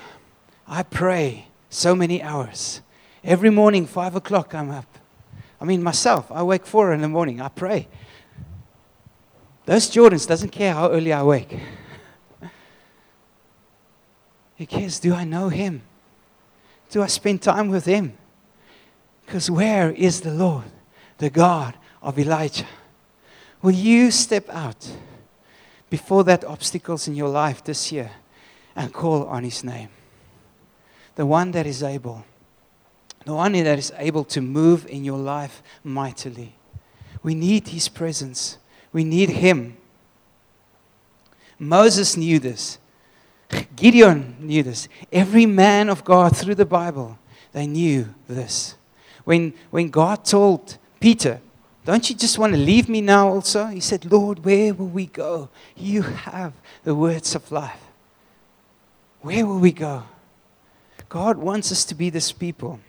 I 0.67 0.83
pray 0.83 1.47
so 1.71 1.95
many 1.95 2.23
hours. 2.23 2.81
Every 3.23 3.51
morning, 3.51 3.87
five 3.87 4.15
o'clock, 4.15 4.55
I'm 4.55 4.71
up. 4.71 4.87
I 5.61 5.65
mean, 5.65 5.83
myself, 5.83 6.31
I 6.31 6.43
wake 6.43 6.67
four 6.67 6.93
in 6.93 7.01
the 7.01 7.09
morning. 7.09 7.41
I 7.41 7.49
pray. 7.49 7.89
Those 9.65 9.91
Jordans 9.91 10.27
doesn't 10.27 10.51
care 10.51 10.75
how 10.75 10.91
early 10.91 11.13
I 11.13 11.23
wake. 11.23 11.59
He 14.57 14.67
cares, 14.67 14.99
do 14.99 15.15
I 15.15 15.25
know 15.25 15.51
him? 15.51 15.83
Do 16.91 17.03
I 17.03 17.07
spend 17.07 17.43
time 17.43 17.69
with 17.69 17.85
him? 17.85 18.17
Because 19.25 19.51
where 19.51 19.91
is 19.91 20.23
the 20.23 20.33
Lord, 20.33 20.65
the 21.19 21.31
God 21.31 21.75
of 22.03 22.19
Elijah? 22.19 22.67
Will 23.61 23.73
you 23.73 24.11
step 24.11 24.49
out 24.49 24.91
before 25.91 26.25
that 26.25 26.45
obstacles 26.45 27.07
in 27.09 27.15
your 27.15 27.29
life 27.29 27.63
this 27.63 27.93
year 27.93 28.11
and 28.75 28.93
call 28.93 29.25
on 29.25 29.45
his 29.45 29.63
name? 29.63 29.89
The 31.17 31.27
one 31.27 31.51
that 31.53 31.67
is 31.67 31.83
able, 31.83 32.25
the 33.25 33.35
one 33.35 33.53
that 33.53 33.79
is 33.79 33.93
able 33.99 34.25
to 34.25 34.41
move 34.41 34.87
in 34.87 35.05
your 35.05 35.19
life 35.19 35.63
mightily. 35.83 36.55
We 37.23 37.35
need 37.35 37.69
his 37.69 37.89
presence. 37.89 38.59
We 38.93 39.03
need 39.03 39.31
him. 39.31 39.77
Moses 41.59 42.17
knew 42.17 42.39
this. 42.39 42.79
Gideon 43.77 44.37
knew 44.41 44.63
this. 44.63 44.89
Every 45.13 45.47
man 45.47 45.89
of 45.89 46.05
God 46.05 46.37
through 46.37 46.57
the 46.57 46.67
Bible, 46.67 47.19
they 47.53 47.67
knew 47.67 48.15
this. 48.29 48.75
When, 49.25 49.55
when 49.71 49.89
God 49.89 50.25
told 50.25 50.79
Peter, 51.01 51.41
Don't 51.85 52.11
you 52.11 52.17
just 52.17 52.39
want 52.39 52.53
to 52.53 52.59
leave 52.59 52.89
me 52.89 53.01
now 53.01 53.29
also? 53.29 53.67
He 53.67 53.81
said, 53.81 54.11
Lord, 54.11 54.45
where 54.45 54.75
will 54.75 54.89
we 54.89 55.07
go? 55.07 55.49
You 55.77 56.03
have 56.03 56.53
the 56.83 56.95
words 56.95 57.35
of 57.35 57.51
life. 57.53 57.81
Where 59.21 59.47
will 59.47 59.61
we 59.61 59.73
go? 59.73 60.03
God 61.09 61.39
wants 61.39 61.71
us 61.71 61.85
to 61.87 61.95
be 61.95 62.11
this 62.11 62.33
people. 62.33 62.81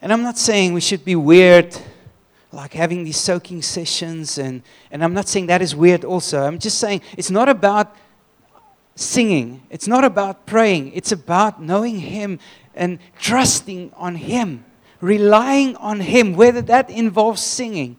And 0.00 0.12
I'm 0.12 0.22
not 0.22 0.36
saying 0.36 0.72
we 0.72 0.80
should 0.80 1.04
be 1.04 1.14
weird, 1.14 1.76
like 2.52 2.74
having 2.74 3.04
these 3.04 3.16
soaking 3.16 3.62
sessions, 3.62 4.38
and, 4.38 4.62
and 4.90 5.02
I'm 5.02 5.14
not 5.14 5.28
saying 5.28 5.46
that 5.46 5.62
is 5.62 5.74
weird 5.74 6.04
also. 6.04 6.42
I'm 6.42 6.58
just 6.58 6.78
saying 6.78 7.00
it's 7.16 7.30
not 7.30 7.48
about 7.48 7.96
singing, 8.94 9.62
it's 9.70 9.88
not 9.88 10.04
about 10.04 10.44
praying, 10.46 10.92
it's 10.92 11.12
about 11.12 11.62
knowing 11.62 11.98
Him 11.98 12.38
and 12.74 12.98
trusting 13.18 13.92
on 13.96 14.16
Him, 14.16 14.64
relying 15.00 15.76
on 15.76 16.00
Him, 16.00 16.34
whether 16.36 16.60
that 16.62 16.90
involves 16.90 17.42
singing. 17.42 17.96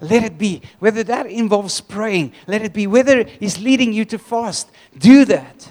Let 0.00 0.24
it 0.24 0.36
be. 0.36 0.60
Whether 0.78 1.02
that 1.04 1.26
involves 1.26 1.80
praying, 1.80 2.32
let 2.46 2.62
it 2.62 2.74
be. 2.74 2.86
Whether 2.86 3.24
He's 3.24 3.58
leading 3.58 3.92
you 3.94 4.04
to 4.06 4.18
fast, 4.18 4.70
do 4.96 5.24
that. 5.24 5.70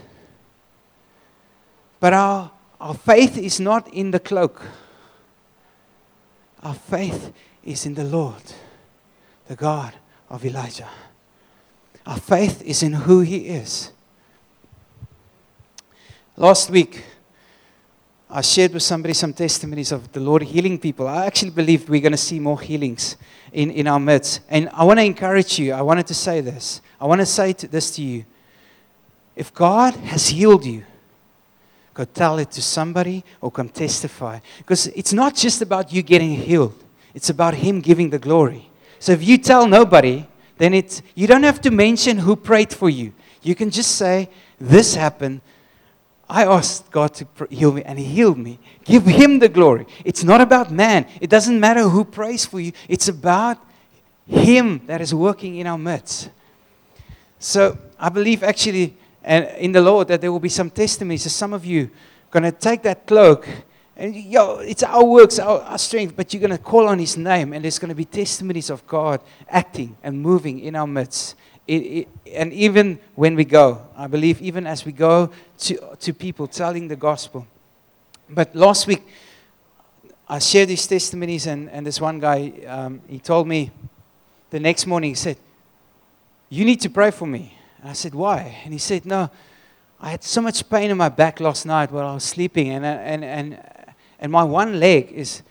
But 1.99 2.13
our, 2.13 2.51
our 2.81 2.95
faith 2.95 3.37
is 3.37 3.59
not 3.59 3.87
in 3.93 4.11
the 4.11 4.19
cloak. 4.19 4.63
Our 6.65 6.73
faith 6.73 7.31
is 7.63 7.85
in 7.85 7.93
the 7.93 8.03
Lord, 8.03 8.41
the 9.47 9.55
God 9.55 9.93
of 10.31 10.43
Elijah. 10.43 10.89
Our 12.07 12.17
faith 12.17 12.63
is 12.63 12.81
in 12.81 12.91
who 12.91 13.19
He 13.19 13.49
is. 13.49 13.91
Last 16.35 16.71
week, 16.71 17.03
I 18.31 18.41
shared 18.41 18.73
with 18.73 18.81
somebody 18.81 19.13
some 19.13 19.31
testimonies 19.31 19.91
of 19.91 20.11
the 20.11 20.19
Lord 20.19 20.41
healing 20.41 20.79
people. 20.79 21.07
I 21.07 21.27
actually 21.27 21.51
believe 21.51 21.87
we're 21.87 22.01
going 22.01 22.13
to 22.13 22.17
see 22.17 22.39
more 22.39 22.59
healings 22.59 23.15
in, 23.53 23.69
in 23.69 23.85
our 23.85 23.99
midst. 23.99 24.41
And 24.49 24.67
I 24.73 24.85
want 24.85 24.97
to 24.97 25.05
encourage 25.05 25.59
you. 25.59 25.71
I 25.71 25.83
wanted 25.83 26.07
to 26.07 26.15
say 26.15 26.41
this. 26.41 26.81
I 26.99 27.05
want 27.05 27.21
to 27.21 27.27
say 27.27 27.53
this 27.53 27.91
to 27.97 28.01
you. 28.01 28.25
If 29.35 29.53
God 29.53 29.93
has 29.93 30.29
healed 30.29 30.65
you, 30.65 30.83
Go 31.95 32.03
tell 32.03 32.39
it 32.39 32.51
to 32.51 32.61
somebody 32.61 33.23
or 33.39 33.49
come 33.49 33.69
testify. 33.69 34.39
Because 34.57 34.87
it's 34.87 35.13
not 35.13 35.33
just 35.33 35.61
about 35.61 35.93
you 35.93 36.03
getting 36.03 36.35
healed, 36.35 36.75
it's 37.15 37.29
about 37.29 37.55
Him 37.55 37.79
giving 37.79 38.09
the 38.09 38.19
glory. 38.19 38.69
So 38.99 39.13
if 39.13 39.23
you 39.23 39.37
tell 39.37 39.65
nobody, 39.65 40.27
then 40.57 40.73
it's, 40.73 41.01
you 41.15 41.25
don't 41.25 41.43
have 41.43 41.61
to 41.61 41.71
mention 41.71 42.17
who 42.17 42.35
prayed 42.35 42.73
for 42.73 42.89
you. 42.89 43.13
You 43.41 43.55
can 43.55 43.71
just 43.71 43.95
say, 43.95 44.29
This 44.59 44.95
happened. 44.95 45.39
I 46.27 46.43
asked 46.43 46.91
God 46.91 47.13
to 47.13 47.27
heal 47.49 47.71
me, 47.71 47.83
and 47.83 47.97
He 47.97 48.05
healed 48.05 48.39
me. 48.39 48.59
Give 48.83 49.05
Him 49.05 49.39
the 49.39 49.47
glory. 49.47 49.87
It's 50.03 50.23
not 50.23 50.41
about 50.41 50.71
man. 50.71 51.07
It 51.21 51.29
doesn't 51.29 51.57
matter 51.57 51.83
who 51.83 52.03
prays 52.03 52.45
for 52.45 52.59
you, 52.59 52.73
it's 52.89 53.07
about 53.07 53.57
Him 54.27 54.81
that 54.87 54.99
is 54.99 55.15
working 55.15 55.55
in 55.55 55.67
our 55.67 55.77
midst. 55.77 56.29
So 57.39 57.77
I 57.97 58.09
believe 58.09 58.43
actually 58.43 58.97
and 59.25 59.45
in 59.57 59.73
the 59.73 59.81
Lord 59.81 60.07
that 60.07 60.21
there 60.21 60.31
will 60.31 60.39
be 60.39 60.49
some 60.49 60.69
testimonies. 60.69 61.23
So 61.23 61.29
some 61.29 61.51
of 61.51 61.65
you 61.65 61.91
going 62.31 62.43
to 62.43 62.51
take 62.53 62.83
that 62.83 63.05
cloak 63.05 63.47
and 63.97 64.13
yo, 64.13 64.57
it's 64.57 64.83
our 64.83 65.05
works, 65.05 65.39
our, 65.39 65.61
our 65.61 65.77
strength, 65.77 66.15
but 66.15 66.33
you're 66.33 66.41
going 66.41 66.51
to 66.51 66.57
call 66.57 66.87
on 66.89 66.99
His 66.99 67.15
name, 67.15 67.53
and 67.53 67.63
there's 67.63 67.79
going 67.79 67.89
to 67.89 67.95
be 67.95 68.05
testimonies 68.05 68.69
of 68.69 68.85
God 68.87 69.21
acting 69.47 69.95
and 70.03 70.21
moving 70.21 70.59
in 70.59 70.75
our 70.75 70.87
midst. 70.87 71.35
It, 71.65 71.73
it, 71.73 72.07
and 72.33 72.51
even 72.51 72.99
when 73.15 73.35
we 73.35 73.45
go, 73.45 73.87
I 73.95 74.07
believe, 74.07 74.41
even 74.41 74.67
as 74.67 74.85
we 74.85 74.91
go 74.91 75.31
to, 75.59 75.95
to 75.99 76.13
people 76.13 76.47
telling 76.47 76.89
the 76.89 76.97
gospel. 76.97 77.47
But 78.29 78.53
last 78.53 78.85
week, 78.85 79.03
I 80.27 80.39
shared 80.39 80.69
these 80.69 80.85
testimonies, 80.85 81.47
and, 81.47 81.69
and 81.69 81.85
this 81.85 82.01
one 82.01 82.19
guy, 82.19 82.51
um, 82.67 83.01
he 83.07 83.19
told 83.19 83.47
me 83.47 83.71
the 84.49 84.59
next 84.59 84.87
morning, 84.87 85.11
he 85.11 85.15
said, 85.15 85.37
You 86.49 86.65
need 86.65 86.81
to 86.81 86.89
pray 86.89 87.11
for 87.11 87.27
me. 87.27 87.57
And 87.85 87.91
I 87.91 87.93
said, 87.93 88.15
Why? 88.15 88.57
And 88.63 88.73
he 88.73 88.79
said, 88.79 89.05
No, 89.05 89.29
I 90.01 90.09
had 90.09 90.23
so 90.23 90.41
much 90.41 90.67
pain 90.67 90.89
in 90.89 90.97
my 90.97 91.07
back 91.07 91.39
last 91.39 91.67
night 91.67 91.91
while 91.91 92.07
I 92.07 92.15
was 92.15 92.23
sleeping, 92.23 92.71
and, 92.71 92.83
and, 92.83 93.23
and, 93.23 93.63
and 94.19 94.31
my 94.31 94.43
one 94.43 94.79
leg 94.79 95.11
is. 95.11 95.43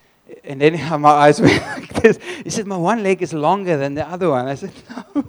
And 0.42 0.60
then 0.60 0.72
my 1.00 1.10
eyes 1.10 1.40
went 1.40 1.62
like 1.78 2.02
this. 2.02 2.18
He 2.42 2.50
said, 2.50 2.66
My 2.66 2.76
one 2.76 3.04
leg 3.04 3.22
is 3.22 3.32
longer 3.32 3.76
than 3.76 3.94
the 3.94 4.04
other 4.08 4.30
one. 4.30 4.48
I 4.48 4.56
said, 4.56 4.72
No, 5.14 5.24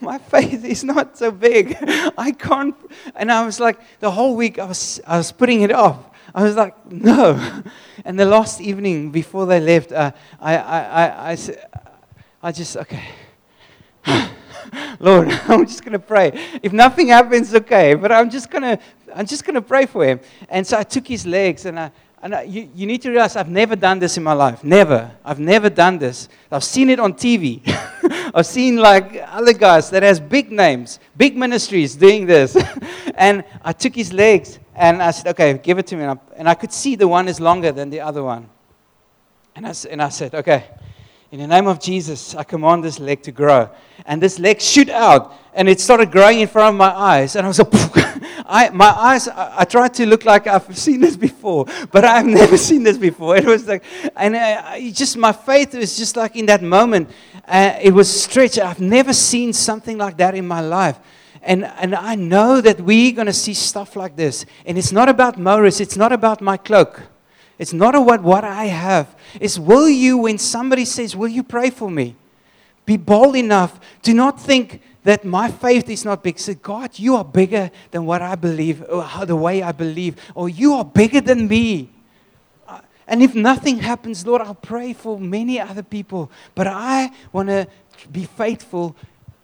my 0.00 0.16
faith 0.16 0.64
is 0.64 0.82
not 0.82 1.18
so 1.18 1.30
big. 1.30 1.76
I 2.16 2.32
can't. 2.38 2.74
And 3.14 3.30
I 3.30 3.44
was 3.44 3.60
like, 3.60 3.78
the 4.00 4.10
whole 4.10 4.34
week 4.34 4.58
I 4.58 4.64
was, 4.64 4.98
I 5.06 5.18
was 5.18 5.30
putting 5.30 5.60
it 5.60 5.72
off. 5.72 5.98
I 6.34 6.42
was 6.42 6.56
like, 6.56 6.90
No. 6.90 7.38
And 8.02 8.18
the 8.18 8.24
last 8.24 8.62
evening 8.62 9.10
before 9.10 9.44
they 9.44 9.60
left, 9.60 9.92
uh, 9.92 10.12
I, 10.40 10.56
I, 10.56 10.80
I, 10.80 11.32
I, 11.32 11.38
I 12.44 12.52
just, 12.52 12.78
okay. 12.78 13.04
Lord, 15.02 15.28
I'm 15.48 15.66
just 15.66 15.84
going 15.84 15.92
to 15.92 15.98
pray. 15.98 16.30
If 16.62 16.72
nothing 16.72 17.08
happens, 17.08 17.54
okay, 17.54 17.94
but 17.94 18.10
I'm 18.10 18.30
just 18.30 18.50
going 18.50 18.62
to 18.62 18.78
I'm 19.14 19.26
just 19.26 19.44
going 19.44 19.56
to 19.56 19.62
pray 19.62 19.84
for 19.84 20.06
him. 20.06 20.20
And 20.48 20.66
so 20.66 20.78
I 20.78 20.84
took 20.84 21.06
his 21.06 21.26
legs 21.26 21.66
and 21.66 21.78
I 21.78 21.90
and 22.22 22.36
I, 22.36 22.42
you, 22.42 22.70
you 22.72 22.86
need 22.86 23.02
to 23.02 23.10
realize 23.10 23.34
I've 23.34 23.48
never 23.48 23.74
done 23.74 23.98
this 23.98 24.16
in 24.16 24.22
my 24.22 24.32
life. 24.32 24.62
Never. 24.62 25.10
I've 25.24 25.40
never 25.40 25.68
done 25.68 25.98
this. 25.98 26.28
I've 26.52 26.62
seen 26.62 26.88
it 26.88 27.00
on 27.00 27.14
TV. 27.14 27.60
I've 28.34 28.46
seen 28.46 28.76
like 28.76 29.20
other 29.26 29.52
guys 29.52 29.90
that 29.90 30.04
has 30.04 30.20
big 30.20 30.52
names, 30.52 31.00
big 31.16 31.36
ministries 31.36 31.96
doing 31.96 32.24
this. 32.24 32.56
and 33.16 33.42
I 33.64 33.72
took 33.72 33.96
his 33.96 34.12
legs 34.12 34.60
and 34.76 35.02
I 35.02 35.10
said, 35.10 35.26
okay, 35.30 35.58
give 35.58 35.80
it 35.80 35.88
to 35.88 35.96
me. 35.96 36.04
And 36.04 36.12
I, 36.12 36.18
and 36.36 36.48
I 36.48 36.54
could 36.54 36.72
see 36.72 36.94
the 36.94 37.08
one 37.08 37.26
is 37.26 37.40
longer 37.40 37.72
than 37.72 37.90
the 37.90 38.00
other 38.00 38.22
one. 38.22 38.48
And 39.56 39.66
I, 39.66 39.74
and 39.90 40.00
I 40.00 40.08
said, 40.08 40.32
okay, 40.36 40.70
in 41.32 41.38
the 41.38 41.46
name 41.46 41.66
of 41.66 41.80
Jesus, 41.80 42.34
I 42.34 42.44
command 42.44 42.84
this 42.84 43.00
leg 43.00 43.22
to 43.22 43.32
grow. 43.32 43.70
And 44.04 44.22
this 44.22 44.38
leg 44.38 44.60
shoot 44.60 44.90
out, 44.90 45.32
and 45.54 45.66
it 45.66 45.80
started 45.80 46.12
growing 46.12 46.40
in 46.40 46.46
front 46.46 46.74
of 46.74 46.78
my 46.78 46.90
eyes. 46.90 47.36
And 47.36 47.46
I 47.46 47.48
was 47.48 47.58
like, 47.58 47.68
I, 48.46 48.68
my 48.68 48.90
eyes, 48.90 49.28
I, 49.28 49.60
I, 49.60 49.64
tried 49.64 49.94
to 49.94 50.04
look 50.04 50.26
like 50.26 50.46
I've 50.46 50.76
seen 50.76 51.00
this 51.00 51.16
before, 51.16 51.64
but 51.90 52.04
I've 52.04 52.26
never 52.40 52.58
seen 52.58 52.82
this 52.82 52.98
before. 52.98 53.38
It 53.38 53.46
was 53.46 53.66
like, 53.66 53.82
and 54.14 54.36
I, 54.36 54.90
just 54.90 55.16
my 55.16 55.32
faith 55.32 55.74
was 55.74 55.96
just 55.96 56.16
like 56.16 56.36
in 56.36 56.44
that 56.46 56.62
moment, 56.62 57.08
uh, 57.48 57.78
it 57.80 57.94
was 57.94 58.10
stretched. 58.10 58.58
I've 58.58 58.80
never 58.80 59.14
seen 59.14 59.54
something 59.54 59.96
like 59.96 60.18
that 60.18 60.34
in 60.34 60.46
my 60.46 60.60
life. 60.60 61.00
And, 61.40 61.64
and 61.64 61.94
I 61.94 62.14
know 62.14 62.60
that 62.60 62.78
we're 62.78 63.12
going 63.12 63.26
to 63.26 63.32
see 63.32 63.54
stuff 63.54 63.96
like 63.96 64.16
this. 64.16 64.44
And 64.66 64.76
it's 64.76 64.92
not 64.92 65.08
about 65.08 65.38
Maurice, 65.38 65.80
it's 65.80 65.96
not 65.96 66.12
about 66.12 66.42
my 66.42 66.58
cloak. 66.58 67.00
It's 67.62 67.72
not 67.72 67.94
about 67.94 68.24
what 68.24 68.42
I 68.42 68.64
have. 68.64 69.14
It's 69.40 69.56
will 69.56 69.88
you, 69.88 70.18
when 70.18 70.36
somebody 70.36 70.84
says, 70.84 71.14
Will 71.14 71.28
you 71.28 71.44
pray 71.44 71.70
for 71.70 71.88
me? 71.88 72.16
Be 72.84 72.96
bold 72.96 73.36
enough 73.36 73.78
to 74.02 74.12
not 74.12 74.40
think 74.40 74.82
that 75.04 75.24
my 75.24 75.48
faith 75.48 75.88
is 75.88 76.04
not 76.04 76.24
big. 76.24 76.40
Say, 76.40 76.54
God, 76.54 76.98
you 76.98 77.14
are 77.14 77.24
bigger 77.24 77.70
than 77.92 78.04
what 78.04 78.20
I 78.20 78.34
believe, 78.34 78.82
or 78.88 79.06
the 79.24 79.36
way 79.36 79.62
I 79.62 79.70
believe, 79.70 80.16
or 80.34 80.48
you 80.48 80.74
are 80.74 80.84
bigger 80.84 81.20
than 81.20 81.46
me. 81.46 81.88
Uh, 82.66 82.80
and 83.06 83.22
if 83.22 83.32
nothing 83.32 83.78
happens, 83.78 84.26
Lord, 84.26 84.42
I'll 84.42 84.56
pray 84.56 84.92
for 84.92 85.20
many 85.20 85.60
other 85.60 85.84
people. 85.84 86.32
But 86.56 86.66
I 86.66 87.12
want 87.32 87.48
to 87.48 87.68
be 88.10 88.24
faithful. 88.24 88.96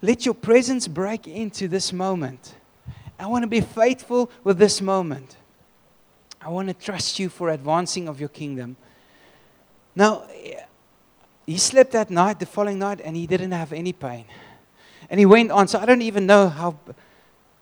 Let 0.03 0.27
your 0.27 0.35
presence 0.35 0.89
break 0.89 1.29
into 1.29 1.69
this 1.69 1.93
moment. 1.93 2.57
I 3.17 3.29
want 3.29 3.45
to 3.45 3.49
be 3.49 3.61
faithful 3.61 4.29
with 4.43 4.59
this 4.59 4.81
moment. 4.81 5.38
I 6.41 6.49
want 6.51 6.69
to 6.69 6.75
trust 6.75 7.19
you 7.19 7.29
for 7.29 7.51
advancing 7.51 8.09
of 8.09 8.21
your 8.21 8.29
kingdom. 8.29 8.77
Now, 9.95 10.25
he 11.47 11.59
slept 11.59 11.93
that 11.93 12.11
night, 12.11 12.39
the 12.39 12.47
following 12.47 12.79
night, 12.79 13.01
and 13.03 13.17
he 13.17 13.27
didn't 13.27 13.53
have 13.53 13.73
any 13.73 13.93
pain. 13.93 14.27
And 15.11 15.19
he 15.19 15.27
went 15.27 15.51
on. 15.51 15.67
So 15.67 15.81
I 15.81 15.87
don't 15.87 16.03
even 16.03 16.27
know 16.27 16.49
how, 16.49 16.79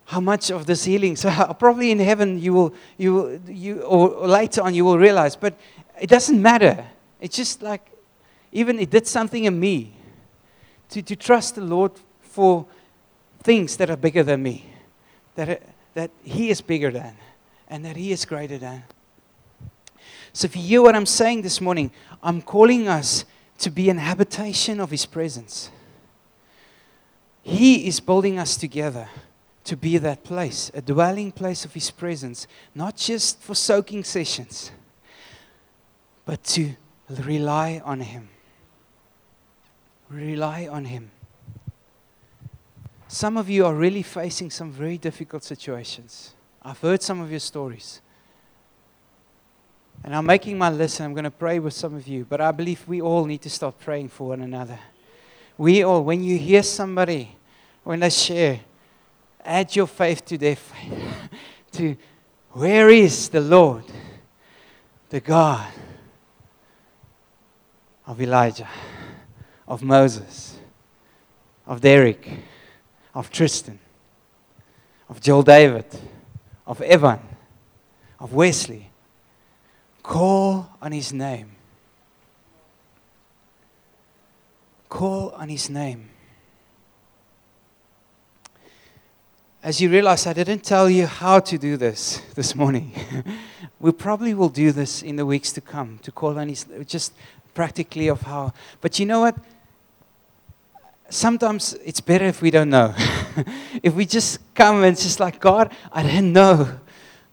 how 0.05 0.21
much 0.21 0.51
of 0.51 0.67
this 0.67 0.85
healing. 0.85 1.17
So 1.17 1.31
probably 1.59 1.91
in 1.91 1.99
heaven 1.99 2.39
you 2.39 2.53
will, 2.53 2.75
you 2.99 3.15
will, 3.15 3.41
you, 3.49 3.81
or 3.83 4.27
later 4.27 4.63
on 4.63 4.75
you 4.75 4.85
will 4.85 4.99
realize. 4.99 5.37
But 5.37 5.55
it 6.01 6.11
doesn't 6.11 6.41
matter. 6.41 6.85
It's 7.21 7.37
just 7.37 7.63
like, 7.63 7.91
even 8.53 8.79
it 8.79 8.91
did 8.91 9.07
something 9.07 9.45
in 9.45 9.59
me 9.59 9.95
to, 10.91 11.01
to 11.03 11.17
trust 11.17 11.55
the 11.55 11.63
Lord 11.63 11.93
for 12.21 12.67
things 13.43 13.77
that 13.79 13.89
are 13.89 13.97
bigger 13.97 14.23
than 14.23 14.43
me, 14.43 14.67
that, 15.37 15.63
that 15.95 16.11
He 16.23 16.51
is 16.51 16.61
bigger 16.61 16.91
than 16.91 17.17
and 17.69 17.85
that 17.85 17.97
He 17.97 18.13
is 18.13 18.25
greater 18.25 18.59
than. 18.59 18.85
So, 20.33 20.47
if 20.47 20.57
you 20.57 20.63
hear 20.63 20.83
what 20.83 20.95
I'm 20.95 21.07
saying 21.07 21.43
this 21.43 21.61
morning, 21.61 21.91
I'm 22.23 22.43
calling 22.43 22.89
us 22.89 23.25
to 23.59 23.71
be 23.71 23.89
an 23.89 23.99
habitation 23.99 24.81
of 24.81 24.91
His 24.91 25.07
presence. 25.07 25.71
He 27.43 27.87
is 27.87 28.01
building 28.01 28.39
us 28.39 28.57
together 28.57 29.09
to 29.65 29.77
be 29.77 29.99
that 29.99 30.23
place, 30.23 30.71
a 30.75 30.81
dwelling 30.81 31.33
place 31.33 31.65
of 31.65 31.75
His 31.75 31.91
presence, 31.91 32.47
not 32.75 32.97
just 32.97 33.41
for 33.41 33.55
soaking 33.55 34.05
sessions, 34.05 34.71
but 36.25 36.45
to 36.45 36.75
rely 37.09 37.81
on 37.85 38.01
Him. 38.01 38.29
Rely 40.09 40.69
on 40.69 40.85
Him. 40.85 41.11
Some 43.09 43.37
of 43.37 43.49
you 43.49 43.67
are 43.67 43.75
really 43.75 44.03
facing 44.03 44.51
some 44.51 44.71
very 44.71 44.99
difficult 44.99 45.43
situations. 45.43 46.36
I've 46.67 46.81
heard 46.81 47.01
some 47.01 47.21
of 47.21 47.31
your 47.31 47.39
stories. 47.39 48.01
And 50.03 50.17
I'm 50.17 50.27
making 50.27 50.59
my 50.59 50.69
list 50.69 50.99
and 50.99 51.05
I'm 51.05 51.13
going 51.13 51.23
to 51.23 51.31
pray 51.31 51.61
with 51.61 51.75
some 51.75 51.95
of 51.95 52.09
you. 52.09 52.27
But 52.29 52.41
I 52.41 52.51
believe 52.51 52.83
we 52.89 53.01
all 53.01 53.25
need 53.25 53.43
to 53.43 53.51
start 53.51 53.79
praying 53.79 54.09
for 54.09 54.31
one 54.31 54.41
another. 54.41 54.81
We 55.57 55.85
all, 55.85 56.03
when 56.03 56.25
you 56.25 56.37
hear 56.37 56.65
somebody, 56.65 57.37
when 57.85 58.01
they 58.01 58.11
share, 58.11 58.59
add 59.45 59.77
your 59.77 59.87
faith 59.87 60.25
to 60.25 60.37
their 60.37 60.57
faith. 60.57 61.31
to 61.73 61.97
where 62.51 62.91
is 62.91 63.29
the 63.29 63.41
Lord, 63.41 63.85
the 65.09 65.21
God 65.21 65.73
of 68.09 68.21
Elijah, 68.21 68.69
of 69.69 69.85
Moses, 69.85 70.59
of 71.65 71.81
Derek, 71.81 72.29
of 73.15 73.31
Tristan, 73.31 73.79
of 75.09 75.21
Joel 75.21 75.45
David, 75.45 75.87
of 76.67 76.81
Evan, 76.83 77.21
of 78.19 78.33
Wesley. 78.33 78.91
Call 80.03 80.69
on 80.81 80.93
his 80.93 81.13
name. 81.13 81.53
Call 84.89 85.31
on 85.31 85.49
his 85.49 85.69
name. 85.69 86.11
As 89.63 89.81
you 89.81 89.91
realize, 89.91 90.27
I 90.29 90.33
didn't 90.33 90.63
tell 90.63 90.89
you 90.89 91.07
how 91.07 91.41
to 91.41 91.59
do 91.59 91.77
this 91.77 92.23
this 92.37 92.55
morning. 92.55 92.93
we 93.81 93.91
probably 93.91 94.33
will 94.33 94.49
do 94.49 94.71
this 94.71 95.03
in 95.03 95.17
the 95.17 95.27
weeks 95.27 95.51
to 95.53 95.61
come 95.61 95.99
to 96.03 96.13
call 96.13 96.39
on 96.39 96.49
his 96.49 96.67
just 96.87 97.13
practically 97.53 98.07
of 98.07 98.23
how. 98.23 98.53
But 98.81 99.01
you 99.01 99.07
know 99.07 99.21
what? 99.21 99.37
Sometimes 101.09 101.75
it's 101.85 102.01
better 102.01 102.25
if 102.25 102.43
we 102.43 102.51
don't 102.51 102.71
know. 102.71 102.95
if 103.83 103.95
we 103.95 104.07
just 104.07 104.39
come 104.55 104.83
and 104.83 104.97
just 104.97 105.21
like, 105.21 105.41
God, 105.41 105.73
I 105.93 106.03
don't 106.03 106.33
know. 106.33 106.79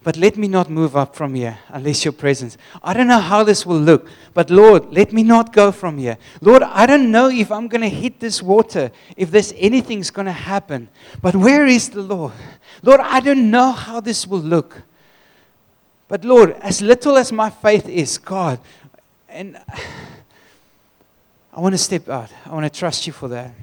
But 0.03 0.17
let 0.17 0.35
me 0.35 0.49
not 0.49 0.69
move 0.69 0.97
up 0.97 1.15
from 1.15 1.33
here 1.33 1.57
unless 1.69 2.03
your 2.03 2.11
presence. 2.11 2.57
I 2.83 2.93
don't 2.93 3.07
know 3.07 3.19
how 3.19 3.43
this 3.45 3.65
will 3.65 3.79
look, 3.79 4.09
but 4.33 4.49
Lord, 4.49 4.93
let 4.93 5.13
me 5.13 5.23
not 5.23 5.53
go 5.53 5.71
from 5.71 5.97
here. 5.97 6.17
Lord, 6.41 6.61
I 6.61 6.85
don't 6.85 7.09
know 7.09 7.29
if 7.29 7.49
I'm 7.51 7.69
going 7.69 7.81
to 7.81 7.89
hit 7.89 8.19
this 8.19 8.41
water, 8.41 8.91
if 9.15 9.31
there's 9.31 9.53
anything's 9.55 10.11
going 10.11 10.25
to 10.25 10.33
happen. 10.33 10.89
But 11.21 11.37
where 11.37 11.65
is 11.65 11.89
the 11.89 12.01
Lord? 12.01 12.33
Lord, 12.81 12.99
I 12.99 13.21
don't 13.21 13.49
know 13.49 13.71
how 13.71 14.01
this 14.01 14.27
will 14.27 14.39
look. 14.41 14.81
But 16.09 16.25
Lord, 16.25 16.51
as 16.59 16.81
little 16.81 17.17
as 17.17 17.31
my 17.31 17.49
faith 17.49 17.87
is, 17.87 18.17
God, 18.17 18.59
and 19.29 19.57
I 21.55 21.59
want 21.59 21.73
to 21.73 21.77
step 21.77 22.09
out. 22.09 22.31
I 22.47 22.53
want 22.53 22.71
to 22.71 22.79
trust 22.79 23.05
you 23.05 23.13
for 23.13 23.27
that. 23.27 23.53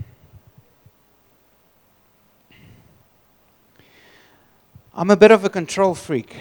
I'm 4.95 5.11
a 5.11 5.17
bit 5.17 5.33
of 5.33 5.45
a 5.45 5.49
control 5.49 5.97
freak. 5.97 6.37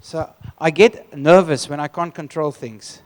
So 0.00 0.28
I 0.58 0.70
get 0.70 1.16
nervous 1.16 1.68
when 1.68 1.78
I 1.78 1.86
can't 1.86 2.12
control 2.12 2.50
things. 2.50 3.00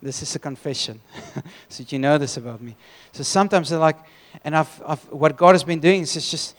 This 0.00 0.22
is 0.22 0.36
a 0.36 0.38
confession. 0.38 1.00
so 1.68 1.84
you 1.88 1.98
know 1.98 2.18
this 2.18 2.36
about 2.36 2.60
me. 2.60 2.76
So 3.10 3.24
sometimes 3.24 3.70
they're 3.70 3.80
like, 3.80 3.98
and 4.44 4.56
I've, 4.56 4.82
I've, 4.86 5.02
what 5.10 5.36
God 5.36 5.52
has 5.54 5.64
been 5.64 5.80
doing 5.80 6.02
is 6.02 6.12
just 6.12 6.54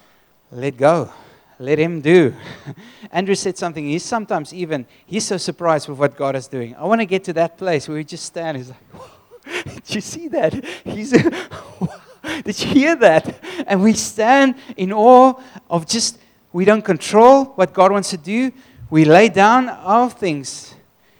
let 0.51 0.75
go. 0.75 1.09
Let 1.57 1.77
him 1.77 2.01
do. 2.01 2.33
Andrew 3.11 3.35
said 3.35 3.57
something. 3.57 3.85
He's 3.85 4.03
sometimes 4.03 4.53
even, 4.53 4.85
he's 5.05 5.25
so 5.25 5.37
surprised 5.37 5.87
with 5.87 5.99
what 5.99 6.17
God 6.17 6.35
is 6.35 6.47
doing. 6.47 6.75
I 6.75 6.83
want 6.83 6.99
to 6.99 7.05
get 7.05 7.23
to 7.25 7.33
that 7.33 7.57
place 7.57 7.87
where 7.87 7.97
we 7.97 8.03
just 8.03 8.25
stand. 8.25 8.57
He's 8.57 8.69
like, 8.69 9.01
did 9.65 9.95
you 9.95 10.01
see 10.01 10.27
that? 10.29 10.53
He's, 10.85 11.11
did 12.43 12.59
you 12.61 12.67
hear 12.67 12.95
that? 12.97 13.43
And 13.67 13.81
we 13.81 13.93
stand 13.93 14.55
in 14.77 14.93
awe 14.93 15.41
of 15.69 15.87
just 15.87 16.19
we 16.51 16.65
don't 16.65 16.83
control 16.83 17.45
what 17.45 17.73
God 17.73 17.91
wants 17.91 18.09
to 18.09 18.17
do. 18.17 18.51
We 18.89 19.05
lay 19.05 19.29
down 19.29 19.69
our 19.69 20.09
things. 20.09 20.73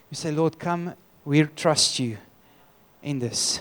We 0.09 0.15
say, 0.15 0.31
Lord, 0.31 0.57
come, 0.57 0.95
we 1.23 1.43
trust 1.43 1.99
you 1.99 2.17
in 3.03 3.19
this. 3.19 3.59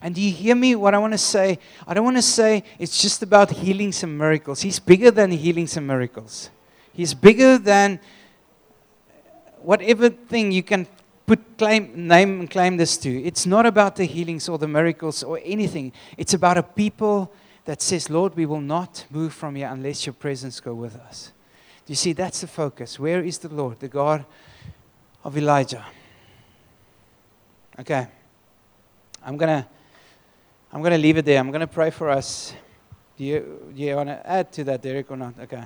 And 0.00 0.14
do 0.14 0.22
you 0.22 0.32
hear 0.32 0.54
me? 0.54 0.74
What 0.74 0.94
I 0.94 0.98
want 0.98 1.12
to 1.12 1.18
say? 1.18 1.58
I 1.86 1.92
don't 1.92 2.04
want 2.04 2.16
to 2.16 2.22
say 2.22 2.64
it's 2.78 3.02
just 3.02 3.22
about 3.22 3.50
healing 3.50 3.92
some 3.92 4.16
miracles. 4.16 4.62
He's 4.62 4.78
bigger 4.78 5.10
than 5.10 5.32
healing 5.32 5.66
some 5.66 5.86
miracles. 5.86 6.50
He's 6.92 7.14
bigger 7.14 7.58
than 7.58 8.00
whatever 9.60 10.08
thing 10.08 10.52
you 10.52 10.62
can 10.62 10.86
put 11.28 11.58
claim, 11.58 12.08
name 12.08 12.40
and 12.40 12.50
claim 12.50 12.78
this 12.78 12.96
to. 12.96 13.22
It's 13.22 13.46
not 13.46 13.66
about 13.66 13.96
the 13.96 14.04
healings 14.04 14.48
or 14.48 14.58
the 14.58 14.66
miracles 14.66 15.22
or 15.22 15.38
anything. 15.44 15.92
It's 16.16 16.34
about 16.34 16.56
a 16.56 16.62
people 16.62 17.32
that 17.66 17.82
says, 17.82 18.08
Lord, 18.08 18.34
we 18.34 18.46
will 18.46 18.62
not 18.62 19.04
move 19.10 19.34
from 19.34 19.54
here 19.54 19.68
unless 19.70 20.06
your 20.06 20.14
presence 20.14 20.58
go 20.58 20.74
with 20.74 20.96
us. 20.96 21.32
Do 21.84 21.92
you 21.92 21.96
see? 21.96 22.14
That's 22.14 22.40
the 22.40 22.46
focus. 22.46 22.98
Where 22.98 23.22
is 23.22 23.38
the 23.38 23.48
Lord, 23.48 23.78
the 23.78 23.88
God 23.88 24.24
of 25.22 25.36
Elijah? 25.36 25.84
Okay. 27.78 28.08
I'm 29.24 29.36
going 29.36 29.62
to 29.62 29.68
I'm 30.70 30.80
going 30.80 30.92
to 30.92 30.98
leave 30.98 31.16
it 31.16 31.24
there. 31.24 31.38
I'm 31.38 31.50
going 31.50 31.60
to 31.60 31.66
pray 31.66 31.90
for 31.90 32.10
us. 32.10 32.52
Do 33.16 33.24
you, 33.24 33.72
do 33.74 33.82
you 33.82 33.96
want 33.96 34.10
to 34.10 34.26
add 34.28 34.52
to 34.52 34.64
that, 34.64 34.82
Derek, 34.82 35.10
or 35.10 35.16
not? 35.16 35.34
Okay. 35.40 35.64